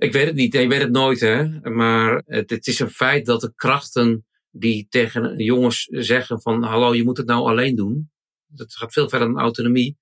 [0.00, 1.60] Ik weet het niet, je weet het nooit, hè.
[1.70, 6.94] Maar het, het is een feit dat de krachten die tegen jongens zeggen van hallo,
[6.94, 8.10] je moet het nou alleen doen.
[8.46, 9.98] Dat gaat veel verder dan autonomie.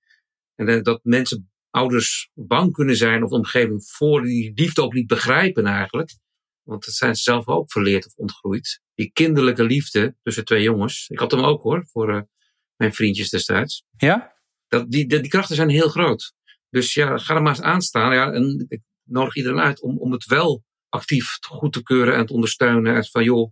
[0.55, 4.93] En eh, dat mensen, ouders bang kunnen zijn of de omgeving voor die liefde ook
[4.93, 6.17] niet begrijpen eigenlijk.
[6.63, 8.81] Want dat zijn ze zelf ook verleerd of ontgroeid.
[8.93, 11.09] Die kinderlijke liefde tussen twee jongens.
[11.09, 12.21] Ik had hem ook hoor, voor eh,
[12.75, 13.83] mijn vriendjes destijds.
[13.97, 14.35] Ja?
[14.67, 16.33] Dat, die, die, die krachten zijn heel groot.
[16.69, 18.13] Dus ja, ga er maar eens aan staan.
[18.13, 22.25] Ja, en ik nodig iedereen uit om, om het wel actief goed te keuren en
[22.25, 22.95] te ondersteunen.
[22.95, 23.51] En van joh,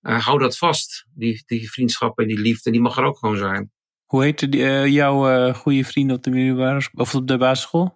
[0.00, 1.06] eh, hou dat vast.
[1.14, 3.72] Die, die vriendschap en die liefde, die mag er ook gewoon zijn.
[4.04, 7.94] Hoe heette die, eh, jouw eh, goede vriend op de middelbare of op de basisschool?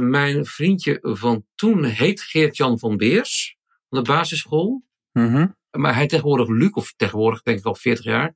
[0.00, 3.56] Mijn vriendje van toen heet Geert-Jan van Beers.
[3.88, 4.84] Van de basisschool.
[5.12, 5.46] Mhm.
[5.70, 8.34] Maar hij tegenwoordig Luc, of tegenwoordig denk ik al 40 jaar.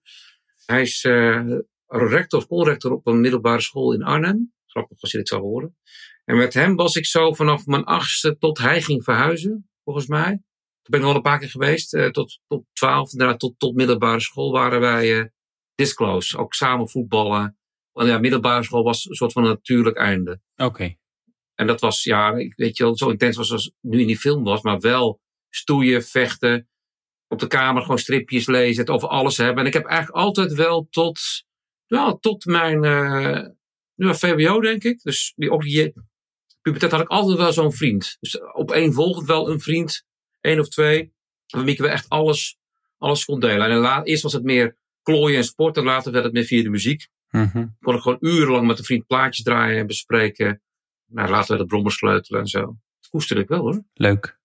[0.67, 1.03] Hij is
[1.87, 4.53] rector of colrector op een middelbare school in Arnhem.
[4.67, 5.77] Grappig als je dit zou horen.
[6.29, 10.31] En met hem was ik zo vanaf mijn achtste tot hij ging verhuizen, volgens mij.
[10.31, 11.95] Toen ben ik nog wel een paar keer geweest.
[11.95, 15.31] eh, tot, tot 12, daarna tot, tot middelbare school waren wij
[15.75, 16.39] disclose.
[16.39, 17.59] Ook samen voetballen.
[17.93, 20.41] Want ja, middelbare school was een soort van een natuurlijk einde.
[20.57, 20.97] Oké.
[21.55, 24.19] En dat was, ja, ik weet je wel, zo intens was als nu in die
[24.19, 26.69] film was, maar wel stoeien, vechten,
[27.29, 29.59] op de kamer gewoon stripjes lezen, het over alles hebben.
[29.63, 31.21] En ik heb eigenlijk altijd wel tot,
[31.87, 33.57] ja, tot mijn eh
[33.99, 35.03] nu VWO, denk ik.
[35.03, 35.93] Dus die, ook die
[36.73, 38.17] puberteit had ik altijd wel zo'n vriend.
[38.21, 40.05] Dus op één volgend wel een vriend,
[40.41, 41.13] één of twee,
[41.47, 42.59] waarmee ik wel echt alles,
[42.99, 43.71] alles kon delen.
[43.71, 46.63] En la- eerst was het meer klooien en sport, en later werd het meer via
[46.63, 47.67] de muziek Mhm.
[47.81, 50.63] kon ik gewoon urenlang met een vriend plaatjes draaien en bespreken.
[51.07, 52.61] Nou, later werd het brommer sleutelen en zo.
[52.61, 53.83] Dat koesterde ik wel hoor.
[53.95, 54.39] Leuk.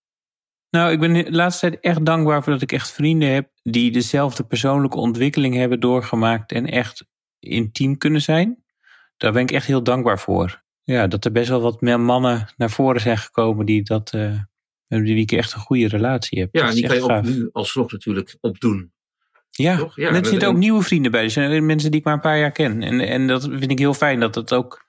[0.69, 3.91] Nou, ik ben de laatste tijd echt dankbaar voor dat ik echt vrienden heb die
[3.91, 7.05] dezelfde persoonlijke ontwikkeling hebben doorgemaakt en echt
[7.39, 8.63] intiem kunnen zijn.
[9.17, 10.62] Daar ben ik echt heel dankbaar voor.
[10.83, 14.09] Ja, dat er best wel wat meer mannen naar voren zijn gekomen die dat,
[14.87, 16.49] wie ik echt een goede relatie heb.
[16.51, 17.25] Ja, Dat en die kan je ook gaaf.
[17.25, 18.91] nu alsnog natuurlijk opdoen.
[19.49, 19.95] Ja, toch?
[19.95, 21.23] Ja, en er en- zitten ook nieuwe vrienden bij.
[21.23, 22.81] Er zijn mensen die ik maar een paar jaar ken.
[22.81, 24.85] En, en dat vind ik heel fijn dat het ook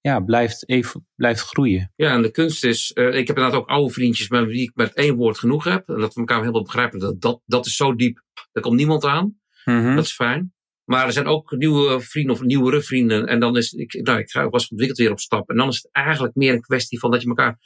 [0.00, 1.92] ja, blijft, even, blijft groeien.
[1.96, 4.70] Ja, en de kunst is, eh, ik heb inderdaad ook oude vriendjes met wie ik
[4.74, 5.88] met één woord genoeg heb.
[5.88, 6.98] En dat we elkaar helemaal begrijpen.
[6.98, 9.38] Dat, dat, dat is zo diep, daar komt niemand aan.
[9.64, 9.94] Mhm.
[9.94, 10.52] Dat is fijn.
[10.88, 13.26] Maar er zijn ook nieuwe vrienden of nieuwere vrienden.
[13.26, 15.50] En dan is, ik, nou, ik ga, was ontwikkeld weer op stap.
[15.50, 17.58] En dan is het eigenlijk meer een kwestie van dat je elkaar,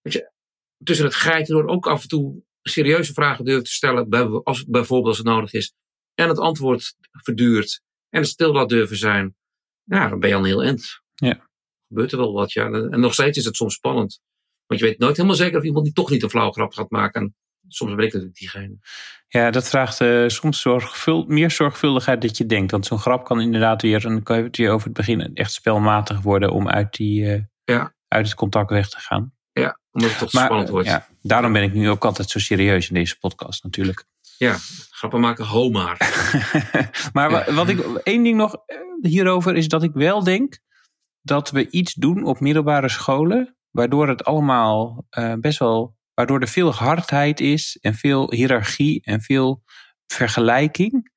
[0.00, 0.32] weet je,
[0.84, 4.08] tussen het geiten door ook af en toe serieuze vragen durft te stellen.
[4.08, 5.74] bij- Als, bijvoorbeeld als het nodig is.
[6.14, 7.82] En het antwoord verduurt.
[8.08, 9.36] En het stil laat durven zijn.
[9.84, 11.00] Ja, dan ben je al een heel eind.
[11.14, 11.50] Ja.
[11.88, 12.70] Gebeurt er wel wat, ja.
[12.70, 14.20] En nog steeds is het soms spannend.
[14.66, 16.90] Want je weet nooit helemaal zeker of iemand die toch niet een flauw grap gaat
[16.90, 17.20] maken.
[17.20, 17.34] En
[17.68, 18.78] soms ik natuurlijk diegene.
[19.28, 20.66] Ja, dat vraagt eh, soms
[21.26, 22.70] meer zorgvuldigheid dat je denkt.
[22.70, 25.34] Want zo'n grap kan inderdaad weer, en dan kan je het weer over het begin,
[25.34, 27.94] echt spelmatig worden om uit, die, eh, Ja.
[28.08, 29.32] uit het contact weg te gaan.
[29.52, 30.88] Ja, omdat het toch Maar spannend eh, wordt.
[30.88, 34.04] ja, daarom ben ik nu ook altijd zo serieus in deze podcast natuurlijk.
[34.38, 34.56] Ja,
[34.90, 35.96] grappen maken, ho maar.
[37.12, 38.56] maar wa- wat ik, één ding nog
[39.00, 40.58] hierover is dat ik wel denk
[41.20, 45.06] dat we iets doen op middelbare scholen, waardoor het allemaal
[45.38, 49.62] best wel, waardoor er veel hardheid is en veel hiërarchie en veel
[50.06, 51.10] vergelijking.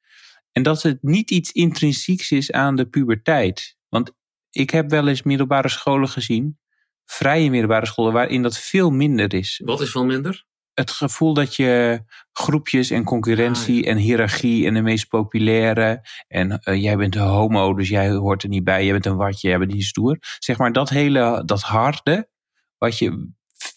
[0.52, 3.78] En dat het niet iets intrinsieks is aan de puberteit.
[3.89, 4.12] Want
[4.50, 6.60] ik heb wel eens middelbare scholen gezien,
[7.06, 10.46] vrije middelbare scholen, waarin dat veel minder is Wat is veel minder?
[10.74, 16.82] het gevoel dat je groepjes en concurrentie en hiërarchie en de meest populaire en eh,
[16.82, 19.58] jij bent een homo, dus jij hoort er niet bij, jij bent een watje, jij
[19.58, 20.18] bent niet stoer.
[20.39, 22.30] Zeg maar dat hele, dat harde,
[22.78, 23.34] wat je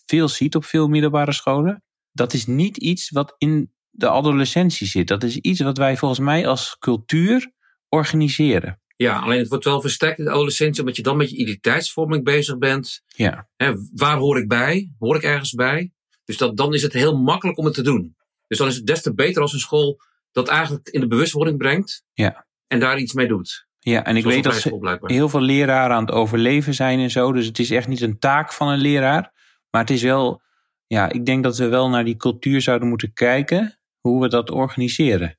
[0.07, 5.09] veel ziet op veel middelbare scholen, dat is niet iets wat in de adolescentie zit.
[5.09, 7.53] Dat is iets wat wij volgens mij als cultuur
[7.89, 8.81] organiseren.
[8.97, 12.25] Ja, alleen het wordt wel versterkt in de adolescentie, omdat je dan met je identiteitsvorming
[12.25, 13.03] bezig bent.
[13.07, 14.91] Ja, Hè, waar hoor ik bij?
[14.99, 15.93] Hoor ik ergens bij?
[16.25, 18.17] Dus dat, dan is het heel makkelijk om het te doen.
[18.47, 20.01] Dus dan is het des te beter als een school
[20.33, 22.03] dat eigenlijk in de bewustwording brengt.
[22.13, 22.47] Ja.
[22.67, 23.67] En daar iets mee doet.
[23.79, 27.33] ja en ik Zoals weet dat heel veel leraren aan het overleven zijn en zo.
[27.33, 29.33] Dus het is echt niet een taak van een leraar.
[29.71, 30.43] Maar het is wel,
[30.87, 33.79] ja, ik denk dat we wel naar die cultuur zouden moeten kijken.
[34.01, 35.39] Hoe we dat organiseren.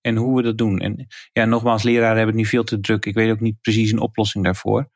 [0.00, 0.78] En hoe we dat doen.
[0.78, 3.04] En ja, nogmaals, leraren hebben het nu veel te druk.
[3.04, 4.90] Ik weet ook niet precies een oplossing daarvoor.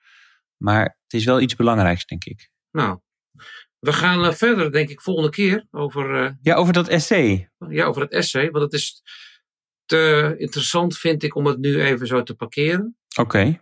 [0.57, 2.51] Maar het is wel iets belangrijks, denk ik.
[2.70, 2.99] Nou,
[3.79, 7.51] we gaan eh, verder, denk ik, volgende keer over, eh, Ja, over dat essay.
[7.68, 8.51] ja, over het essay.
[8.51, 9.03] Want het is
[9.85, 12.97] te interessant, vind ik, om het nu even zo te parkeren.
[13.18, 13.61] Oké,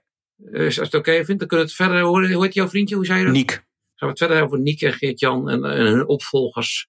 [0.52, 2.00] Eh, als je het oké vindt, dan kunnen we het verder.
[2.02, 2.94] Hoe, hoe heet jouw vriendje?
[2.94, 3.34] Hoe zei je dat?
[3.34, 3.64] Niek.
[3.96, 6.88] Gaan we het verder over Nick en Geert-Jan en, en hun opvolgers.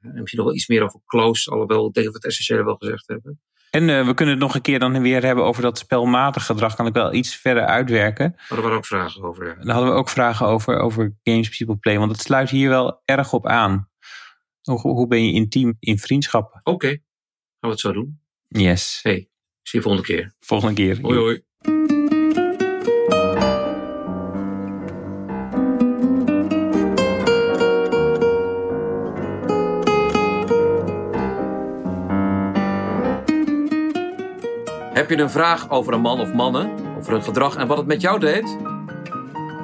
[0.00, 2.64] En misschien nog wel iets meer over Kloos, alhoewel ik denk dat we het essentiële
[2.64, 3.40] wel gezegd hebben.
[3.70, 6.74] En eh, we kunnen het nog een keer dan weer hebben over dat spelmatig gedrag.
[6.74, 8.32] Kan ik wel iets verder uitwerken.
[8.36, 9.46] Maar er waren ook vragen over.
[9.46, 9.54] Ja.
[9.54, 11.98] Daar hadden we ook vragen over, over games people play.
[11.98, 13.90] Want het sluit hier wel erg op aan.
[14.62, 16.60] Hoe, hoe ben je intiem in vriendschappen?
[16.64, 16.98] Oké,
[17.58, 18.20] we het zo doen.
[18.48, 19.00] Yes.
[19.02, 19.28] Hey,
[19.62, 20.34] zie je volgende keer.
[20.38, 21.00] Volgende keer.
[21.00, 21.42] Hoi hoi.
[35.10, 37.86] Heb je een vraag over een man of mannen, over hun gedrag en wat het
[37.86, 38.56] met jou deed?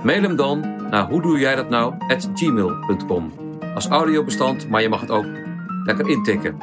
[0.02, 3.32] Mail hem dan naar hoe doe jij dat nou at gmail.com.
[3.74, 5.24] Als audiobestand, maar je mag het ook
[5.84, 6.56] lekker intikken.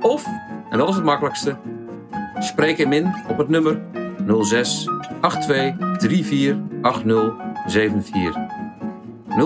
[0.00, 0.26] Of,
[0.70, 1.56] en dat is het makkelijkste,
[2.38, 3.80] spreek hem in op het nummer
[4.40, 4.90] 06
[5.20, 7.34] 82 34 80
[7.66, 8.34] 74.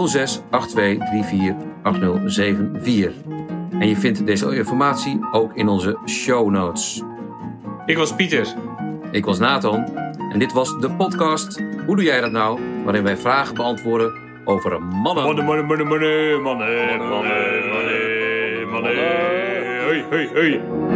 [0.07, 3.13] 06 82 34 80 74.
[3.71, 7.03] En je vindt deze informatie ook in onze show notes.
[7.87, 8.55] Ik was Pieter.
[9.11, 9.99] Ik was Nathan
[10.33, 12.61] en dit was de podcast Hoe doe jij dat nou?
[12.85, 14.13] Waarin wij vragen beantwoorden
[14.45, 15.25] over mannen.
[15.25, 18.97] Mannen, mannen, mannen, mannen, mannen, mannen, mannen, mannen.
[18.97, 20.92] Hey, hey, hey.